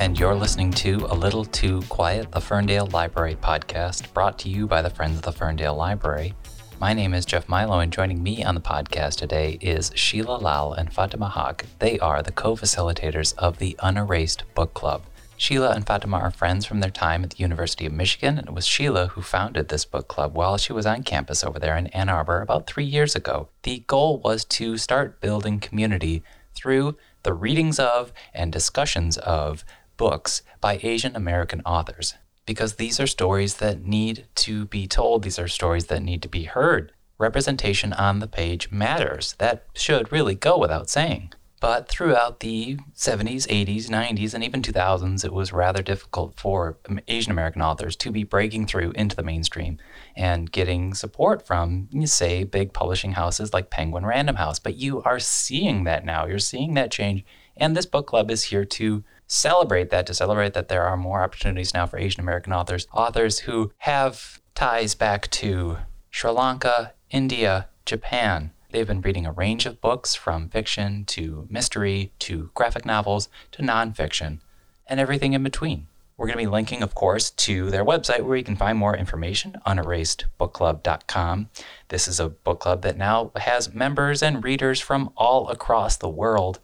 And 0.00 0.18
you're 0.18 0.34
listening 0.34 0.72
to 0.72 1.06
A 1.10 1.14
Little 1.14 1.44
Too 1.44 1.82
Quiet, 1.82 2.32
the 2.32 2.40
Ferndale 2.40 2.86
Library 2.86 3.36
podcast, 3.36 4.12
brought 4.14 4.38
to 4.40 4.48
you 4.48 4.66
by 4.66 4.82
the 4.82 4.88
Friends 4.88 5.16
of 5.18 5.22
the 5.22 5.30
Ferndale 5.30 5.76
Library. 5.76 6.34
My 6.80 6.94
name 6.94 7.12
is 7.12 7.26
Jeff 7.26 7.46
Milo, 7.50 7.80
and 7.80 7.92
joining 7.92 8.22
me 8.22 8.42
on 8.42 8.54
the 8.54 8.60
podcast 8.62 9.16
today 9.16 9.58
is 9.60 9.90
Sheela 9.90 10.40
Lal 10.40 10.72
and 10.72 10.90
Fatema 10.90 11.30
Haque. 11.30 11.66
They 11.78 11.98
are 11.98 12.22
the 12.22 12.32
co 12.32 12.56
facilitators 12.56 13.34
of 13.36 13.58
the 13.58 13.76
Unerased 13.82 14.44
Book 14.54 14.72
Club. 14.72 15.02
Sheela 15.40 15.74
and 15.74 15.86
Fatema 15.86 16.20
are 16.20 16.30
friends 16.30 16.66
from 16.66 16.80
their 16.80 16.90
time 16.90 17.24
at 17.24 17.30
the 17.30 17.38
University 17.38 17.86
of 17.86 17.94
Michigan, 17.94 18.36
and 18.36 18.48
it 18.48 18.52
was 18.52 18.66
Sheila 18.66 19.06
who 19.06 19.22
founded 19.22 19.68
this 19.68 19.86
book 19.86 20.06
club 20.06 20.34
while 20.34 20.58
she 20.58 20.74
was 20.74 20.84
on 20.84 21.02
campus 21.02 21.42
over 21.42 21.58
there 21.58 21.78
in 21.78 21.86
Ann 21.88 22.10
Arbor 22.10 22.42
about 22.42 22.66
three 22.66 22.84
years 22.84 23.16
ago. 23.16 23.48
The 23.62 23.82
goal 23.86 24.20
was 24.20 24.44
to 24.44 24.76
start 24.76 25.22
building 25.22 25.58
community 25.58 26.22
through 26.54 26.98
the 27.22 27.32
readings 27.32 27.78
of 27.78 28.12
and 28.34 28.52
discussions 28.52 29.16
of 29.16 29.64
books 29.96 30.42
by 30.60 30.78
Asian 30.82 31.16
American 31.16 31.62
authors 31.64 32.16
because 32.44 32.74
these 32.74 33.00
are 33.00 33.06
stories 33.06 33.54
that 33.56 33.86
need 33.86 34.26
to 34.34 34.66
be 34.66 34.86
told, 34.86 35.22
these 35.22 35.38
are 35.38 35.48
stories 35.48 35.86
that 35.86 36.02
need 36.02 36.20
to 36.20 36.28
be 36.28 36.44
heard. 36.44 36.92
Representation 37.16 37.94
on 37.94 38.18
the 38.18 38.26
page 38.26 38.70
matters. 38.70 39.36
That 39.38 39.64
should 39.72 40.12
really 40.12 40.34
go 40.34 40.58
without 40.58 40.90
saying. 40.90 41.32
But 41.60 41.88
throughout 41.88 42.40
the 42.40 42.78
70s, 42.96 43.46
80s, 43.46 43.88
90s, 43.88 44.32
and 44.32 44.42
even 44.42 44.62
2000s, 44.62 45.24
it 45.26 45.32
was 45.32 45.52
rather 45.52 45.82
difficult 45.82 46.40
for 46.40 46.78
Asian 47.06 47.30
American 47.30 47.60
authors 47.60 47.96
to 47.96 48.10
be 48.10 48.24
breaking 48.24 48.66
through 48.66 48.92
into 48.92 49.14
the 49.14 49.22
mainstream 49.22 49.78
and 50.16 50.50
getting 50.50 50.94
support 50.94 51.46
from, 51.46 51.88
say, 52.06 52.44
big 52.44 52.72
publishing 52.72 53.12
houses 53.12 53.52
like 53.52 53.68
Penguin 53.68 54.06
Random 54.06 54.36
House. 54.36 54.58
But 54.58 54.76
you 54.76 55.02
are 55.02 55.18
seeing 55.18 55.84
that 55.84 56.06
now. 56.06 56.24
You're 56.24 56.38
seeing 56.38 56.72
that 56.74 56.90
change. 56.90 57.24
And 57.58 57.76
this 57.76 57.86
book 57.86 58.06
club 58.06 58.30
is 58.30 58.44
here 58.44 58.64
to 58.64 59.04
celebrate 59.26 59.90
that, 59.90 60.06
to 60.06 60.14
celebrate 60.14 60.54
that 60.54 60.68
there 60.68 60.84
are 60.84 60.96
more 60.96 61.22
opportunities 61.22 61.74
now 61.74 61.86
for 61.86 61.98
Asian 61.98 62.22
American 62.22 62.54
authors, 62.54 62.86
authors 62.90 63.40
who 63.40 63.70
have 63.78 64.40
ties 64.54 64.94
back 64.94 65.30
to 65.30 65.76
Sri 66.10 66.30
Lanka, 66.30 66.94
India, 67.10 67.68
Japan. 67.84 68.52
They've 68.70 68.86
been 68.86 69.00
reading 69.00 69.26
a 69.26 69.32
range 69.32 69.66
of 69.66 69.80
books 69.80 70.14
from 70.14 70.48
fiction 70.48 71.04
to 71.06 71.46
mystery 71.50 72.12
to 72.20 72.50
graphic 72.54 72.84
novels 72.84 73.28
to 73.52 73.62
nonfiction 73.62 74.38
and 74.86 75.00
everything 75.00 75.32
in 75.32 75.42
between. 75.42 75.86
We're 76.16 76.26
going 76.26 76.38
to 76.38 76.44
be 76.44 76.50
linking, 76.50 76.82
of 76.82 76.94
course, 76.94 77.30
to 77.30 77.70
their 77.70 77.84
website 77.84 78.22
where 78.22 78.36
you 78.36 78.44
can 78.44 78.56
find 78.56 78.76
more 78.76 78.94
information, 78.94 79.56
unerasedbookclub.com. 79.66 81.48
This 81.88 82.06
is 82.06 82.20
a 82.20 82.28
book 82.28 82.60
club 82.60 82.82
that 82.82 82.98
now 82.98 83.32
has 83.36 83.72
members 83.72 84.22
and 84.22 84.44
readers 84.44 84.80
from 84.80 85.10
all 85.16 85.48
across 85.48 85.96
the 85.96 86.10
world 86.10 86.60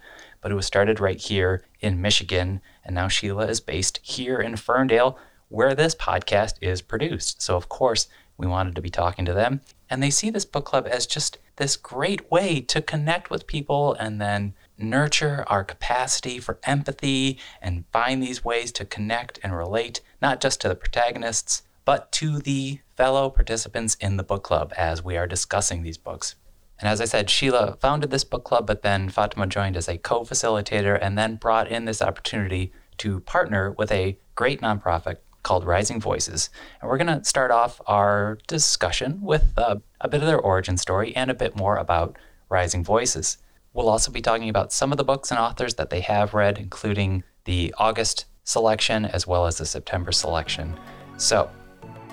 but 0.46 0.52
it 0.52 0.54
was 0.54 0.64
started 0.64 1.00
right 1.00 1.20
here 1.20 1.64
in 1.80 2.00
Michigan. 2.00 2.60
And 2.84 2.94
now 2.94 3.08
Sheela 3.08 3.48
is 3.48 3.58
based 3.58 3.98
here 4.04 4.38
in 4.38 4.54
Ferndale, 4.54 5.18
where 5.48 5.74
this 5.74 5.92
podcast 5.92 6.54
is 6.60 6.82
produced. 6.82 7.42
So, 7.42 7.56
of 7.56 7.68
course, 7.68 8.06
we 8.36 8.46
wanted 8.46 8.76
to 8.76 8.80
be 8.80 8.88
talking 8.88 9.24
to 9.24 9.32
them. 9.32 9.60
And 9.88 10.02
they 10.02 10.10
see 10.10 10.30
this 10.30 10.44
book 10.44 10.64
club 10.64 10.86
as 10.90 11.06
just 11.06 11.38
this 11.56 11.76
great 11.76 12.30
way 12.30 12.60
to 12.60 12.82
connect 12.82 13.30
with 13.30 13.46
people 13.46 13.94
and 13.94 14.20
then 14.20 14.54
nurture 14.78 15.44
our 15.46 15.64
capacity 15.64 16.38
for 16.38 16.58
empathy 16.64 17.38
and 17.62 17.84
find 17.92 18.22
these 18.22 18.44
ways 18.44 18.72
to 18.72 18.84
connect 18.84 19.38
and 19.42 19.56
relate, 19.56 20.00
not 20.20 20.40
just 20.40 20.60
to 20.60 20.68
the 20.68 20.74
protagonists, 20.74 21.62
but 21.84 22.10
to 22.12 22.38
the 22.38 22.80
fellow 22.96 23.30
participants 23.30 23.96
in 24.00 24.16
the 24.16 24.24
book 24.24 24.42
club 24.42 24.72
as 24.76 25.02
we 25.02 25.16
are 25.16 25.26
discussing 25.26 25.82
these 25.82 25.98
books. 25.98 26.34
And 26.78 26.88
as 26.88 27.00
I 27.00 27.06
said, 27.06 27.28
Sheela 27.28 27.80
founded 27.80 28.10
this 28.10 28.24
book 28.24 28.44
club, 28.44 28.66
but 28.66 28.82
then 28.82 29.08
Fatema 29.08 29.48
joined 29.48 29.76
as 29.76 29.88
a 29.88 29.96
co 29.96 30.22
facilitator 30.22 30.98
and 31.00 31.16
then 31.16 31.36
brought 31.36 31.68
in 31.68 31.86
this 31.86 32.02
opportunity 32.02 32.72
to 32.98 33.20
partner 33.20 33.70
with 33.70 33.90
a 33.92 34.18
great 34.34 34.60
nonprofit 34.60 35.18
called 35.46 35.64
Rising 35.64 36.00
Voices. 36.00 36.50
And 36.80 36.90
we're 36.90 36.98
going 36.98 37.20
to 37.20 37.24
start 37.24 37.52
off 37.52 37.80
our 37.86 38.36
discussion 38.48 39.20
with 39.22 39.52
a 39.56 39.80
bit 40.08 40.20
of 40.20 40.26
their 40.26 40.40
origin 40.40 40.76
story 40.76 41.14
and 41.14 41.30
a 41.30 41.34
bit 41.34 41.54
more 41.54 41.76
about 41.76 42.16
Rising 42.48 42.82
Voices. 42.82 43.38
We'll 43.72 43.88
also 43.88 44.10
be 44.10 44.20
talking 44.20 44.48
about 44.48 44.72
some 44.72 44.90
of 44.90 44.98
the 44.98 45.04
books 45.04 45.30
and 45.30 45.38
authors 45.38 45.76
that 45.76 45.90
they 45.90 46.00
have 46.00 46.34
read, 46.34 46.58
including 46.58 47.22
the 47.44 47.72
August 47.78 48.24
selection 48.42 49.04
as 49.04 49.24
well 49.24 49.46
as 49.46 49.58
the 49.58 49.66
September 49.66 50.10
selection. 50.10 50.76
So, 51.16 51.48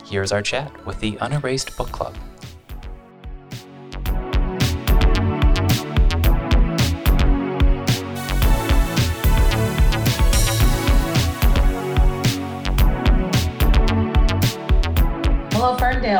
here's 0.05 0.31
our 0.31 0.43
chat 0.43 0.85
with 0.85 0.99
the 0.99 1.17
Unerased 1.19 1.75
Book 1.75 1.91
Club. 1.91 2.15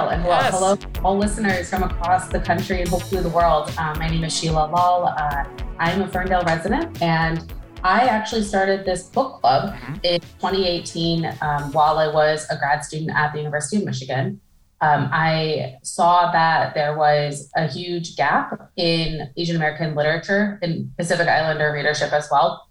Ferndale, 0.10 0.20
and 0.20 0.26
well, 0.26 0.78
hello, 0.78 1.02
all 1.04 1.18
listeners 1.18 1.70
from 1.70 1.84
across 1.84 2.28
the 2.28 2.40
country 2.40 2.82
and 2.82 2.90
hopefully 2.90 3.22
the 3.22 3.30
world. 3.30 3.72
Uh, 3.78 3.96
my 3.98 4.08
name 4.08 4.24
is 4.24 4.34
Sheela 4.34 4.72
Lal. 4.72 5.14
Uh, 5.18 5.46
I'm 5.80 6.02
a 6.02 6.08
Ferndale 6.08 6.44
resident, 6.44 7.02
and 7.02 7.54
I 7.84 8.06
actually 8.06 8.44
started 8.44 8.86
this 8.86 9.04
book 9.04 9.40
club 9.40 9.74
mm-hmm. 9.74 9.96
in 10.04 10.20
2018 10.20 11.38
um, 11.42 11.72
while 11.72 11.98
I 11.98 12.08
was 12.08 12.48
a 12.50 12.58
grad 12.58 12.84
student 12.84 13.12
at 13.16 13.34
the 13.34 13.40
University 13.40 13.78
of 13.78 13.86
Michigan. 13.86 14.42
Um, 14.82 15.10
I 15.14 15.78
saw 15.84 16.32
that 16.32 16.74
there 16.74 16.98
was 16.98 17.50
a 17.56 17.68
huge 17.68 18.18
gap 18.18 18.72
in 18.76 19.30
Asian 19.38 19.56
American 19.56 19.96
literature 19.96 20.60
and 20.62 20.96
Pacific 20.98 21.28
Islander 21.28 21.72
readership 21.72 22.12
as 22.12 22.28
well, 22.30 22.68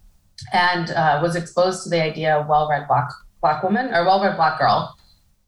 and 0.53 0.91
uh, 0.91 1.21
was 1.22 1.37
exposed 1.37 1.84
to 1.84 1.91
the 1.91 2.03
idea 2.03 2.37
of 2.37 2.48
well-read 2.48 2.87
black 2.88 3.10
black 3.41 3.62
woman 3.62 3.92
or 3.94 4.04
well-read 4.04 4.37
black 4.37 4.59
girl, 4.59 4.94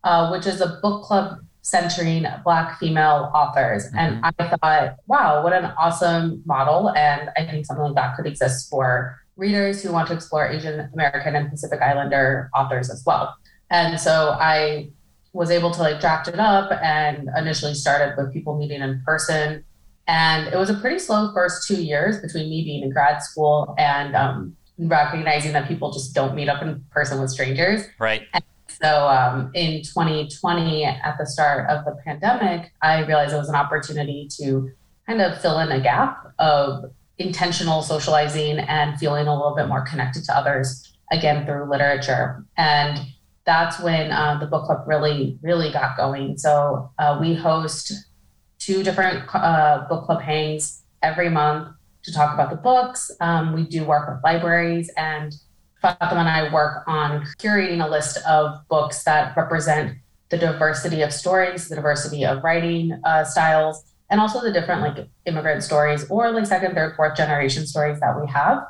uh, 0.05 0.31
which 0.31 0.47
is 0.47 0.61
a 0.61 0.79
book 0.83 1.05
club 1.05 1.39
centering 1.65 2.27
Black 2.45 2.79
female 2.79 3.33
authors. 3.35 3.87
Mm-hmm. 3.87 3.99
And 3.99 4.21
I 4.39 4.57
thought, 4.57 4.97
wow, 5.07 5.43
what 5.43 5.55
an 5.55 5.65
awesome 5.79 6.43
model. 6.45 6.91
And 6.91 7.31
I 7.37 7.47
think 7.47 7.65
something 7.65 7.85
like 7.87 7.95
that 7.95 8.17
could 8.17 8.27
exist 8.27 8.69
for 8.71 9.19
readers 9.37 9.83
who 9.83 9.91
want 9.91 10.09
to 10.09 10.15
explore 10.15 10.47
Asian 10.47 10.89
American 10.93 11.35
and 11.35 11.51
Pacific 11.51 11.81
Islander 11.81 12.51
authors 12.55 12.91
as 12.91 13.03
well. 13.07 13.35
And 13.71 13.99
so 13.99 14.37
I 14.39 14.91
was 15.33 15.51
able 15.51 15.71
to 15.73 15.81
like 15.81 16.01
draft 16.01 16.29
it 16.29 16.39
up 16.39 16.71
and 16.83 17.31
initially 17.37 17.75
started 17.75 18.15
with 18.17 18.33
people 18.33 18.57
meeting 18.59 18.83
in 18.83 19.03
person. 19.05 19.65
And 20.07 20.47
it 20.49 20.57
was 20.57 20.69
a 20.69 20.75
pretty 20.75 20.99
slow 20.99 21.33
first 21.33 21.67
two 21.67 21.83
years 21.83 22.21
between 22.21 22.51
me 22.51 22.63
being 22.63 22.83
in 22.83 22.91
grad 22.91 23.23
school 23.23 23.75
and 23.79 24.15
um, 24.15 24.55
recognizing 24.79 25.55
that 25.55 25.67
people 25.67 25.91
just 25.91 26.15
don't 26.15 26.35
meet 26.35 26.51
up 26.51 26.63
in 26.63 26.85
person 26.91 27.21
with 27.23 27.31
strangers. 27.31 27.87
Right. 27.99 28.29
And 28.35 28.45
so 28.83 29.09
um, 29.09 29.51
in 29.55 29.83
2020, 29.83 30.85
at 30.85 31.17
the 31.19 31.27
start 31.27 31.69
of 31.71 31.85
the 31.85 31.97
pandemic, 32.05 32.73
I 32.83 33.05
realized 33.05 33.35
it 33.35 33.39
was 33.39 33.49
an 33.49 33.55
opportunity 33.55 34.29
to 34.41 34.71
kind 35.07 35.21
of 35.21 35.41
fill 35.41 35.59
in 35.61 35.71
a 35.71 35.81
gap 35.81 36.33
of 36.39 36.85
intentional 37.19 37.83
socializing 37.83 38.59
and 38.59 38.99
feeling 38.99 39.27
a 39.27 39.35
little 39.35 39.55
bit 39.55 39.69
more 39.69 39.83
connected 39.83 40.25
to 40.25 40.37
others 40.37 40.93
again 41.13 41.47
through 41.47 41.71
literature. 41.71 42.45
And 42.57 42.99
that's 43.45 43.79
when 43.79 44.11
uh, 44.11 44.39
the 44.39 44.47
book 44.47 44.65
club 44.65 44.85
really, 44.87 45.39
really 45.43 45.71
got 45.71 45.97
going. 45.97 46.39
So 46.39 46.91
uh, 46.99 47.19
we 47.21 47.35
host 47.35 47.93
two 48.59 48.83
different 48.83 49.25
uh, 49.35 49.87
book 49.89 50.07
club 50.07 50.23
hangs 50.23 50.83
every 51.03 51.29
month 51.29 51.69
to 52.05 52.13
talk 52.13 52.35
about 52.35 52.51
the 52.51 52.57
books. 52.57 53.11
Um, 53.21 53.53
we 53.53 53.65
do 53.65 53.85
work 53.85 54.09
with 54.09 54.25
libraries 54.25 54.91
and 54.97 55.35
Fatima 55.85 56.21
and 56.21 56.29
I 56.29 56.51
work 56.51 56.83
on 56.87 57.27
curating 57.39 57.85
a 57.85 57.89
list 57.91 58.17
of 58.27 58.67
books 58.69 59.05
that 59.05 59.37
represent 59.37 59.99
the 60.31 60.39
diversity 60.39 61.03
of 61.03 61.13
stories, 61.13 61.69
the 61.69 61.75
diversity 61.75 62.25
of 62.25 62.43
writing 62.43 62.99
uh, 63.05 63.23
styles, 63.25 63.85
and 64.09 64.19
also 64.19 64.41
the 64.41 64.51
different 64.51 64.81
like 64.81 65.07
immigrant 65.27 65.63
stories 65.63 66.09
or 66.09 66.31
like 66.31 66.47
second, 66.47 66.75
third, 66.75 66.97
fourth 66.97 67.19
generation 67.19 67.67
stories 67.67 68.01
that 68.01 68.19
we 68.19 68.27
have. 68.31 68.67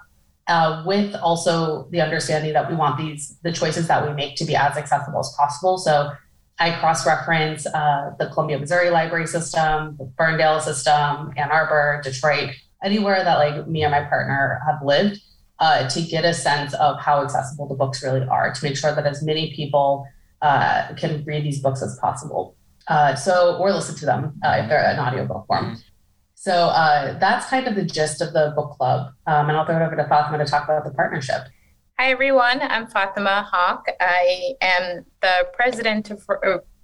Uh, 0.48 0.82
with 0.84 1.14
also 1.14 1.86
the 1.90 2.00
understanding 2.00 2.52
that 2.52 2.68
we 2.68 2.76
want 2.76 2.98
these 2.98 3.38
the 3.44 3.52
choices 3.52 3.86
that 3.86 4.06
we 4.06 4.12
make 4.12 4.36
to 4.36 4.44
be 4.44 4.56
as 4.56 4.76
accessible 4.76 5.20
as 5.20 5.32
possible. 5.38 5.78
So 5.78 6.10
I 6.58 6.72
cross-reference 6.80 7.64
uh, 7.66 8.10
the 8.18 8.26
Columbia, 8.26 8.58
Missouri 8.58 8.90
library 8.90 9.26
system, 9.26 9.96
the 9.98 10.12
Ferndale 10.18 10.60
system, 10.60 11.32
Ann 11.36 11.50
Arbor, 11.50 12.00
Detroit, 12.04 12.50
anywhere 12.82 13.24
that 13.24 13.38
like 13.38 13.66
me 13.68 13.84
and 13.84 13.92
my 13.92 14.02
partner 14.02 14.60
have 14.66 14.84
lived 14.84 15.20
uh, 15.60 15.88
to 15.88 16.02
get 16.02 16.24
a 16.24 16.34
sense 16.34 16.74
of 16.74 17.00
how 17.00 17.22
accessible 17.22 17.68
the 17.68 17.74
books 17.74 18.02
really 18.02 18.26
are, 18.26 18.52
to 18.52 18.64
make 18.64 18.76
sure 18.76 18.94
that 18.94 19.06
as 19.06 19.22
many 19.22 19.54
people 19.54 20.06
uh, 20.42 20.88
can 20.96 21.24
read 21.24 21.44
these 21.44 21.60
books 21.60 21.82
as 21.82 21.98
possible. 22.00 22.56
Uh, 22.88 23.14
so, 23.14 23.56
or 23.56 23.72
listen 23.72 23.94
to 23.96 24.04
them 24.04 24.34
uh, 24.44 24.58
if 24.60 24.68
they're 24.68 24.84
an 24.84 24.98
audiobook 24.98 25.46
form. 25.46 25.64
Mm-hmm. 25.64 25.74
So 26.34 26.52
uh, 26.52 27.18
that's 27.18 27.46
kind 27.46 27.66
of 27.66 27.74
the 27.74 27.84
gist 27.84 28.20
of 28.20 28.34
the 28.34 28.52
book 28.54 28.72
club. 28.72 29.12
Um, 29.26 29.48
and 29.48 29.56
I'll 29.56 29.64
throw 29.64 29.76
it 29.76 29.82
over 29.82 29.96
to 29.96 30.04
Fatema 30.04 30.38
to 30.38 30.44
talk 30.44 30.64
about 30.64 30.84
the 30.84 30.90
partnership. 30.90 31.44
Hi, 31.98 32.10
everyone. 32.10 32.60
I'm 32.60 32.86
Fatema 32.86 33.48
Haque. 33.50 33.94
I 34.00 34.54
am 34.60 35.06
the 35.22 35.48
president 35.54 36.10
of, 36.10 36.28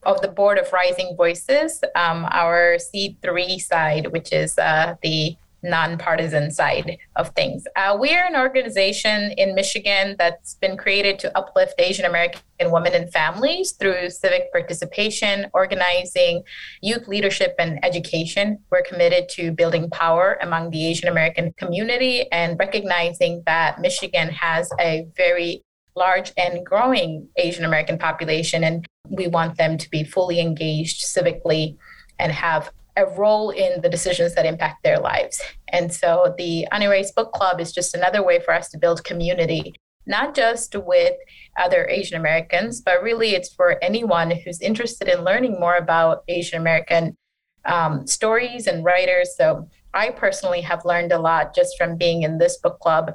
of 0.04 0.20
the 0.22 0.28
board 0.28 0.56
of 0.56 0.72
Rising 0.72 1.14
Voices, 1.14 1.82
um, 1.94 2.26
our 2.30 2.76
C3 2.78 3.60
side, 3.60 4.12
which 4.12 4.32
is 4.32 4.56
uh, 4.56 4.94
the 5.02 5.36
nonpartisan 5.62 6.50
side 6.50 6.98
of 7.16 7.28
things. 7.30 7.64
Uh, 7.76 7.96
we 8.00 8.14
are 8.14 8.24
an 8.24 8.36
organization 8.36 9.32
in 9.32 9.54
Michigan 9.54 10.16
that's 10.18 10.54
been 10.54 10.76
created 10.76 11.18
to 11.20 11.36
uplift 11.36 11.74
Asian 11.78 12.04
American 12.04 12.40
women 12.62 12.94
and 12.94 13.12
families 13.12 13.72
through 13.72 14.10
civic 14.10 14.50
participation, 14.52 15.46
organizing, 15.52 16.42
youth 16.82 17.08
leadership, 17.08 17.54
and 17.58 17.82
education. 17.84 18.58
We're 18.70 18.82
committed 18.82 19.28
to 19.30 19.52
building 19.52 19.90
power 19.90 20.38
among 20.42 20.70
the 20.70 20.86
Asian 20.86 21.08
American 21.08 21.52
community 21.54 22.30
and 22.32 22.58
recognizing 22.58 23.42
that 23.46 23.80
Michigan 23.80 24.28
has 24.30 24.70
a 24.80 25.06
very 25.16 25.62
large 25.96 26.32
and 26.36 26.64
growing 26.64 27.28
Asian 27.36 27.64
American 27.64 27.98
population, 27.98 28.64
and 28.64 28.86
we 29.08 29.26
want 29.26 29.56
them 29.56 29.76
to 29.76 29.90
be 29.90 30.04
fully 30.04 30.40
engaged 30.40 31.04
civically 31.04 31.76
and 32.18 32.30
have 32.32 32.70
a 32.96 33.06
role 33.06 33.50
in 33.50 33.80
the 33.80 33.88
decisions 33.88 34.34
that 34.34 34.46
impact 34.46 34.82
their 34.82 34.98
lives. 34.98 35.40
And 35.68 35.92
so 35.92 36.34
the 36.38 36.66
Unerased 36.72 37.14
Book 37.14 37.32
Club 37.32 37.60
is 37.60 37.72
just 37.72 37.94
another 37.94 38.22
way 38.22 38.40
for 38.40 38.54
us 38.54 38.68
to 38.70 38.78
build 38.78 39.04
community, 39.04 39.74
not 40.06 40.34
just 40.34 40.74
with 40.74 41.14
other 41.58 41.86
Asian 41.88 42.18
Americans, 42.18 42.80
but 42.80 43.02
really 43.02 43.30
it's 43.30 43.52
for 43.54 43.82
anyone 43.82 44.30
who's 44.30 44.60
interested 44.60 45.08
in 45.08 45.24
learning 45.24 45.58
more 45.60 45.76
about 45.76 46.22
Asian 46.28 46.60
American 46.60 47.16
um, 47.64 48.06
stories 48.06 48.66
and 48.66 48.84
writers. 48.84 49.36
So 49.36 49.68
I 49.94 50.10
personally 50.10 50.60
have 50.62 50.84
learned 50.84 51.12
a 51.12 51.18
lot 51.18 51.54
just 51.54 51.76
from 51.76 51.96
being 51.96 52.22
in 52.22 52.38
this 52.38 52.58
book 52.58 52.78
club 52.80 53.12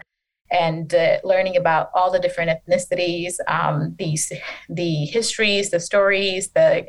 and 0.52 0.94
uh, 0.94 1.18
learning 1.24 1.58
about 1.58 1.90
all 1.94 2.12
the 2.12 2.20
different 2.20 2.52
ethnicities, 2.52 3.36
um, 3.48 3.96
these 3.98 4.32
the 4.70 5.06
histories, 5.06 5.72
the 5.72 5.80
stories, 5.80 6.52
the 6.52 6.88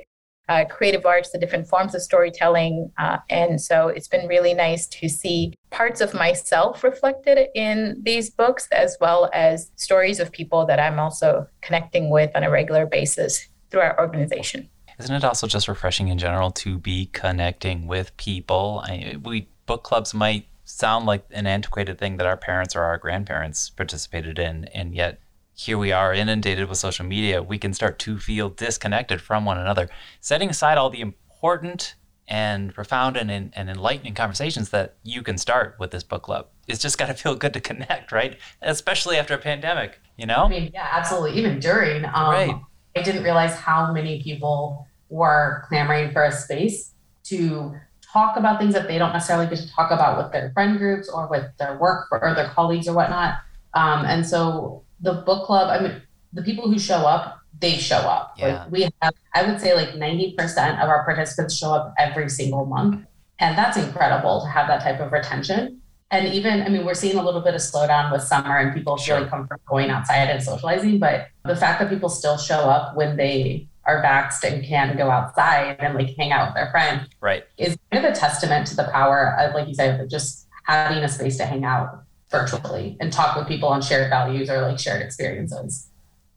uh, 0.49 0.65
creative 0.65 1.05
arts, 1.05 1.31
the 1.31 1.39
different 1.39 1.67
forms 1.67 1.95
of 1.95 2.03
storytelling. 2.03 2.91
Uh, 2.99 3.19
and 3.31 3.61
so 3.61 3.89
it's 3.89 4.09
been 4.09 4.27
really 4.27 4.55
nice 4.55 4.87
to 4.87 5.09
see 5.09 5.55
parts 5.71 6.01
of 6.01 6.15
myself 6.15 6.85
reflected 6.85 7.49
in 7.55 8.01
these 8.03 8.31
books, 8.31 8.69
as 8.73 8.97
well 9.01 9.31
as 9.33 9.71
stories 9.77 10.21
of 10.21 10.31
people 10.33 10.67
that 10.67 10.79
I'm 10.79 10.99
also 10.99 11.49
connecting 11.63 12.11
with 12.11 12.31
on 12.35 12.45
a 12.45 12.51
regular 12.51 12.87
basis 12.87 13.49
through 13.71 13.81
our 13.81 13.99
organization. 13.99 14.69
Isn't 14.99 15.15
it 15.15 15.25
also 15.25 15.47
just 15.47 15.69
refreshing 15.69 16.09
in 16.09 16.19
general 16.19 16.51
to 16.53 16.79
be 16.79 17.07
connecting 17.13 17.87
with 17.87 18.17
people? 18.17 18.83
I, 18.85 19.17
we 19.23 19.49
book 19.67 19.83
clubs 19.83 20.15
might 20.15 20.47
sound 20.65 21.07
like 21.07 21.25
an 21.31 21.47
antiquated 21.47 21.99
thing 21.99 22.17
that 22.17 22.27
our 22.27 22.37
parents 22.37 22.75
or 22.75 22.83
our 22.83 22.99
grandparents 22.99 23.71
participated 23.71 24.39
in, 24.39 24.65
and 24.67 24.95
yet 24.95 25.21
here 25.58 25.79
we 25.79 25.91
are 25.91 26.12
inundated 26.12 26.69
with 26.69 26.76
social 26.76 27.06
media, 27.06 27.43
we 27.43 27.58
can 27.58 27.73
start 27.73 27.99
to 27.99 28.19
feel 28.19 28.50
disconnected 28.50 29.23
from 29.23 29.47
one 29.47 29.56
another. 29.56 29.88
Setting 30.20 30.50
aside 30.50 30.76
all 30.76 30.91
the 30.91 31.00
important 31.00 31.94
and 32.29 32.75
profound 32.75 33.17
and, 33.17 33.31
and 33.31 33.70
enlightening 33.70 34.12
conversations 34.12 34.69
that 34.69 34.97
you 35.03 35.23
can 35.23 35.38
start 35.38 35.75
with 35.79 35.93
this 35.93 36.03
book 36.03 36.23
club. 36.23 36.49
It's 36.69 36.81
just 36.81 36.99
got 36.99 37.06
to 37.06 37.14
feel 37.14 37.35
good 37.37 37.55
to 37.55 37.61
connect, 37.61 38.12
right? 38.12 38.37
Especially 38.61 39.17
after 39.17 39.32
a 39.32 39.38
pandemic, 39.38 39.99
you 40.19 40.26
know? 40.26 40.44
I 40.44 40.49
mean, 40.49 40.70
yeah, 40.75 40.91
absolutely. 40.93 41.38
Even 41.38 41.59
during, 41.59 42.05
um, 42.05 42.12
right. 42.12 42.55
I 42.94 43.02
didn't 43.02 43.23
realize 43.23 43.55
how 43.55 43.93
many 43.93 44.23
people 44.23 44.87
were 45.09 45.64
clamoring 45.69 46.12
for 46.12 46.25
a 46.25 46.32
space 46.32 46.93
to 47.25 47.75
talk 48.02 48.37
about 48.37 48.59
things 48.59 48.75
that 48.75 48.88
they 48.88 48.99
don't 48.99 49.12
necessarily 49.14 49.47
get 49.47 49.59
to 49.59 49.70
talk 49.70 49.91
about 49.91 50.23
with 50.23 50.32
their 50.32 50.50
friend 50.50 50.76
groups 50.76 51.09
or 51.09 51.29
with 51.29 51.47
their 51.59 51.79
work 51.79 52.09
or 52.11 52.35
their 52.35 52.49
colleagues 52.49 52.88
or 52.88 52.94
whatnot. 52.94 53.38
Um, 53.73 54.05
and 54.05 54.26
so 54.26 54.82
the 55.01 55.15
book 55.15 55.47
club, 55.47 55.69
I 55.69 55.83
mean, 55.83 56.03
the 56.33 56.43
people 56.43 56.71
who 56.71 56.79
show 56.79 56.99
up, 57.07 57.41
they 57.61 57.77
show 57.79 57.97
up. 57.97 58.35
Yeah. 58.37 58.63
Like 58.65 58.71
we 58.71 58.89
have, 59.03 59.15
I 59.35 59.47
would 59.47 59.61
say 59.61 59.75
like 59.75 59.91
90% 59.91 60.83
of 60.83 60.89
our 60.89 61.05
participants 61.05 61.57
show 61.57 61.73
up 61.73 61.95
every 61.99 62.29
single 62.29 62.67
month. 62.67 63.05
And 63.39 63.57
that's 63.57 63.77
incredible 63.77 64.43
to 64.43 64.49
have 64.49 64.69
that 64.69 64.83
type 64.83 65.01
of 65.01 65.13
retention. 65.13 65.81
And 66.11 66.33
even, 66.33 66.63
I 66.63 66.69
mean, 66.69 66.87
we're 66.87 66.95
seeing 66.95 67.17
a 67.17 67.23
little 67.23 67.41
bit 67.41 67.55
of 67.55 67.61
slowdown 67.61 68.13
with 68.13 68.23
summer 68.23 68.59
and 68.59 68.73
people 68.73 68.97
sure. 68.97 69.17
really 69.17 69.29
comfortable 69.29 69.63
going 69.67 69.91
outside 69.91 70.29
and 70.29 70.43
socializing. 70.43 70.99
But 70.99 71.29
the 71.45 71.57
fact 71.57 71.81
that 71.81 71.91
people 71.91 72.09
still 72.09 72.39
show 72.39 72.61
up 72.61 72.97
when 72.97 73.17
they 73.17 73.67
are 73.85 74.03
vaxxed 74.03 74.45
and 74.45 74.65
can 74.65 74.97
go 74.97 75.11
outside 75.11 75.77
and 75.79 75.95
like 75.95 76.15
hang 76.17 76.33
out 76.33 76.49
with 76.49 76.55
their 76.55 76.71
friends 76.71 77.09
right. 77.21 77.45
is 77.57 77.77
kind 77.91 78.05
of 78.05 78.13
a 78.13 78.15
testament 78.15 78.67
to 78.69 78.77
the 78.77 78.89
power 78.93 79.37
of, 79.39 79.55
like 79.55 79.69
you 79.69 79.75
said, 79.75 80.09
just 80.09 80.47
having 80.65 81.03
a 81.03 81.09
space 81.09 81.37
to 81.39 81.47
hang 81.47 81.65
out 81.65 82.06
virtually 82.37 82.97
and 83.00 83.12
talk 83.12 83.37
with 83.37 83.47
people 83.47 83.69
on 83.69 83.83
shared 83.83 84.11
values 84.11 84.50
or 84.50 84.62
like 84.62 84.79
shared 84.79 85.03
experiences. 85.03 85.88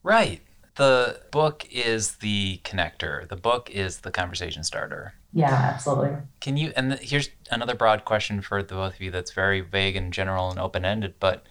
Right. 0.03 0.41
The 0.75 1.21
book 1.31 1.67
is 1.69 2.17
the 2.17 2.61
connector. 2.63 3.27
The 3.27 3.35
book 3.35 3.69
is 3.69 3.99
the 3.99 4.11
conversation 4.11 4.63
starter. 4.63 5.13
Yeah, 5.33 5.51
absolutely. 5.51 6.17
Can 6.39 6.57
you 6.57 6.71
and 6.75 6.93
the, 6.93 6.95
here's 6.95 7.29
another 7.51 7.75
broad 7.75 8.05
question 8.05 8.41
for 8.41 8.63
the 8.63 8.75
both 8.75 8.95
of 8.95 9.01
you 9.01 9.11
that's 9.11 9.31
very 9.31 9.61
vague 9.61 9.95
and 9.95 10.13
general 10.13 10.49
and 10.49 10.59
open-ended, 10.59 11.15
but 11.19 11.45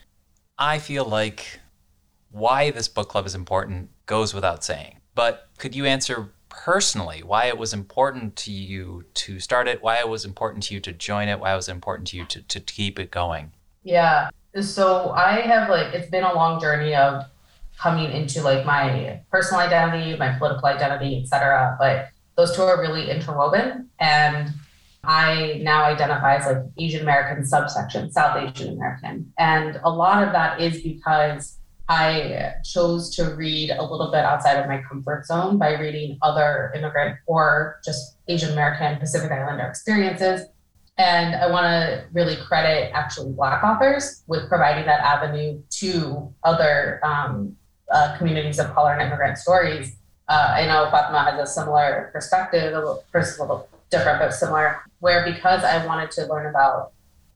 I 0.59 0.79
feel 0.79 1.05
like 1.05 1.61
why 2.31 2.71
this 2.71 2.89
book 2.89 3.09
club 3.11 3.27
is 3.27 3.35
important 3.35 3.91
goes 4.07 4.35
without 4.35 4.65
saying. 4.65 5.01
But 5.15 5.49
could 5.59 5.75
you 5.75 5.85
answer 5.85 6.33
personally 6.49 7.23
why 7.23 7.47
it 7.47 7.59
was 7.59 7.73
important 7.73 8.35
to 8.37 8.53
you 8.53 9.05
to 9.15 9.39
start 9.41 9.69
it, 9.69 9.83
why 9.83 9.99
it 9.99 10.09
was 10.09 10.25
important 10.25 10.65
to 10.65 10.75
you 10.75 10.81
to 10.81 10.93
join 10.93 11.29
it, 11.29 11.39
why 11.39 11.53
it 11.53 11.57
was 11.57 11.69
important 11.69 12.09
to 12.09 12.17
you 12.17 12.25
to, 12.27 12.43
to 12.43 12.61
keep 12.61 12.99
it 12.99 13.11
going? 13.11 13.53
Yeah. 13.83 14.31
So 14.57 15.11
I 15.11 15.41
have 15.43 15.69
like 15.69 15.95
it's 15.95 16.11
been 16.11 16.25
a 16.25 16.35
long 16.35 16.61
journey 16.61 16.95
of 16.95 17.25
coming 17.79 18.11
into 18.11 18.43
like 18.43 18.65
my 18.67 19.21
personal 19.31 19.61
identity, 19.61 20.17
my 20.17 20.37
political 20.39 20.67
identity, 20.67 21.21
etc. 21.23 21.77
But 21.79 22.09
those 22.37 22.55
two 22.55 22.63
are 22.63 22.81
really 22.81 23.11
interwoven. 23.11 23.89
And 24.01 24.51
I 25.05 25.61
now 25.63 25.85
identify 25.85 26.37
as 26.37 26.47
like 26.47 26.65
Asian 26.77 27.03
American 27.03 27.45
subsection, 27.45 28.11
South 28.11 28.37
Asian 28.37 28.75
American. 28.75 29.33
And 29.39 29.81
a 29.85 29.91
lot 29.91 30.27
of 30.27 30.33
that 30.33 30.61
is 30.61 30.83
because 30.83 31.59
I 31.89 32.55
chose 32.65 33.15
to 33.17 33.35
read 33.35 33.71
a 33.71 33.83
little 33.83 34.11
bit 34.11 34.25
outside 34.25 34.57
of 34.57 34.67
my 34.67 34.83
comfort 34.83 35.25
zone 35.25 35.57
by 35.57 35.79
reading 35.79 36.19
other 36.21 36.73
immigrant 36.77 37.19
or 37.27 37.81
just 37.85 38.19
Asian 38.29 38.53
American 38.53 38.99
Pacific 38.99 39.31
Islander 39.31 39.65
experiences 39.65 40.47
and 40.99 41.37
I 41.37 41.49
want 41.49 41.65
to 41.65 42.05
really 42.13 42.37
credit 42.37 42.91
actually 42.93 43.33
Black 43.33 43.63
authors 43.63 44.25
with 44.27 44.49
providing 44.49 44.85
that 44.87 45.01
avenue 45.01 45.63
to 45.79 46.35
other 46.43 47.01
um, 47.05 47.57
uh, 47.93 48.17
communities 48.19 48.59
of 48.59 48.75
color 48.75 48.93
and 48.93 49.03
immigrant 49.03 49.39
stories. 49.39 49.97
Uh, 50.29 50.55
I 50.57 50.67
know 50.67 50.91
Fatema 50.93 51.25
has 51.31 51.49
a 51.49 51.51
similar 51.51 52.11
perspective, 52.13 52.75
a 52.75 52.77
little, 52.77 53.05
first 53.13 53.39
a 53.39 53.43
little 53.43 53.69
different, 53.91 54.19
but 54.19 54.35
similar, 54.35 54.83
where 54.99 55.25
because 55.25 55.63
I 55.63 55.87
wanted 55.87 56.11
to 56.13 56.27
learn 56.27 56.47
about 56.47 56.93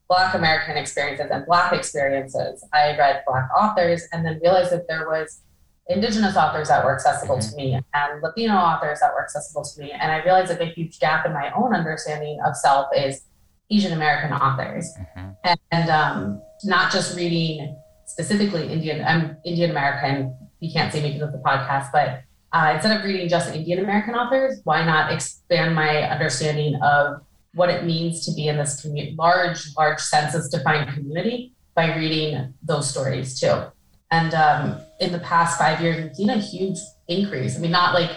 Black 0.08 0.34
American 0.34 0.76
experiences 0.76 1.28
and 1.30 1.46
Black 1.46 1.72
experiences, 1.72 2.66
I 2.74 2.98
read 2.98 3.22
Black 3.26 3.48
authors 3.56 4.08
and 4.12 4.26
then 4.26 4.40
realized 4.42 4.72
that 4.72 4.88
there 4.88 5.08
was 5.08 5.40
Indigenous 5.88 6.36
authors 6.36 6.68
that 6.68 6.84
were 6.84 6.94
accessible 6.94 7.36
mm-hmm. 7.36 7.50
to 7.50 7.56
me 7.56 7.80
and 7.94 8.22
Latino 8.22 8.54
authors 8.54 9.00
that 9.00 9.12
were 9.14 9.22
accessible 9.22 9.64
to 9.64 9.80
me. 9.80 9.90
And 9.90 10.12
I 10.12 10.22
realized 10.22 10.50
like 10.50 10.60
a 10.60 10.66
huge 10.66 10.98
gap 10.98 11.26
in 11.26 11.32
my 11.32 11.50
own 11.52 11.74
understanding 11.74 12.38
of 12.44 12.56
self 12.56 12.88
is 12.96 13.22
Asian 13.70 13.92
American 13.92 14.32
authors, 14.32 14.92
mm-hmm. 14.98 15.30
and, 15.44 15.60
and 15.70 15.90
um, 15.90 16.42
not 16.64 16.92
just 16.92 17.16
reading 17.16 17.76
specifically 18.06 18.72
Indian. 18.72 19.04
I'm 19.04 19.36
Indian 19.44 19.70
American. 19.70 20.36
You 20.60 20.72
can't 20.72 20.92
see 20.92 21.02
me 21.02 21.12
because 21.12 21.34
of 21.34 21.40
the 21.40 21.46
podcast, 21.46 21.90
but 21.92 22.22
uh, 22.52 22.72
instead 22.74 22.96
of 22.98 23.04
reading 23.04 23.28
just 23.28 23.54
Indian 23.54 23.80
American 23.80 24.14
authors, 24.14 24.60
why 24.64 24.84
not 24.84 25.12
expand 25.12 25.74
my 25.74 26.02
understanding 26.02 26.78
of 26.82 27.22
what 27.54 27.70
it 27.70 27.84
means 27.84 28.24
to 28.26 28.32
be 28.32 28.48
in 28.48 28.56
this 28.56 28.80
community, 28.80 29.14
large, 29.18 29.66
large 29.76 30.00
census 30.00 30.48
defined 30.48 30.92
community 30.94 31.52
by 31.74 31.94
reading 31.96 32.52
those 32.62 32.88
stories 32.88 33.38
too. 33.38 33.62
And 34.10 34.34
um, 34.34 34.80
in 35.00 35.12
the 35.12 35.18
past 35.20 35.58
five 35.58 35.80
years, 35.80 36.02
we've 36.02 36.14
seen 36.14 36.30
a 36.30 36.38
huge 36.38 36.78
increase. 37.08 37.56
I 37.56 37.60
mean, 37.60 37.70
not 37.70 37.94
like 37.94 38.10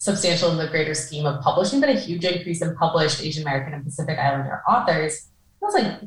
substantial 0.00 0.50
in 0.50 0.56
the 0.56 0.66
greater 0.66 0.94
scheme 0.94 1.26
of 1.26 1.40
publishing, 1.42 1.78
but 1.78 1.90
a 1.90 1.92
huge 1.92 2.24
increase 2.24 2.62
in 2.62 2.74
published 2.76 3.22
Asian 3.22 3.42
American 3.42 3.74
and 3.74 3.84
Pacific 3.84 4.18
Islander 4.18 4.62
authors. 4.66 5.28
I 5.62 5.66
was 5.66 5.74
like, 5.74 6.00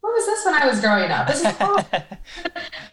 what 0.00 0.12
was 0.12 0.26
this 0.26 0.44
when 0.44 0.54
I 0.54 0.66
was 0.66 0.80
growing 0.80 1.10
up? 1.10 1.26
This 1.26 1.44
is 1.44 1.52
cool. 1.58 1.80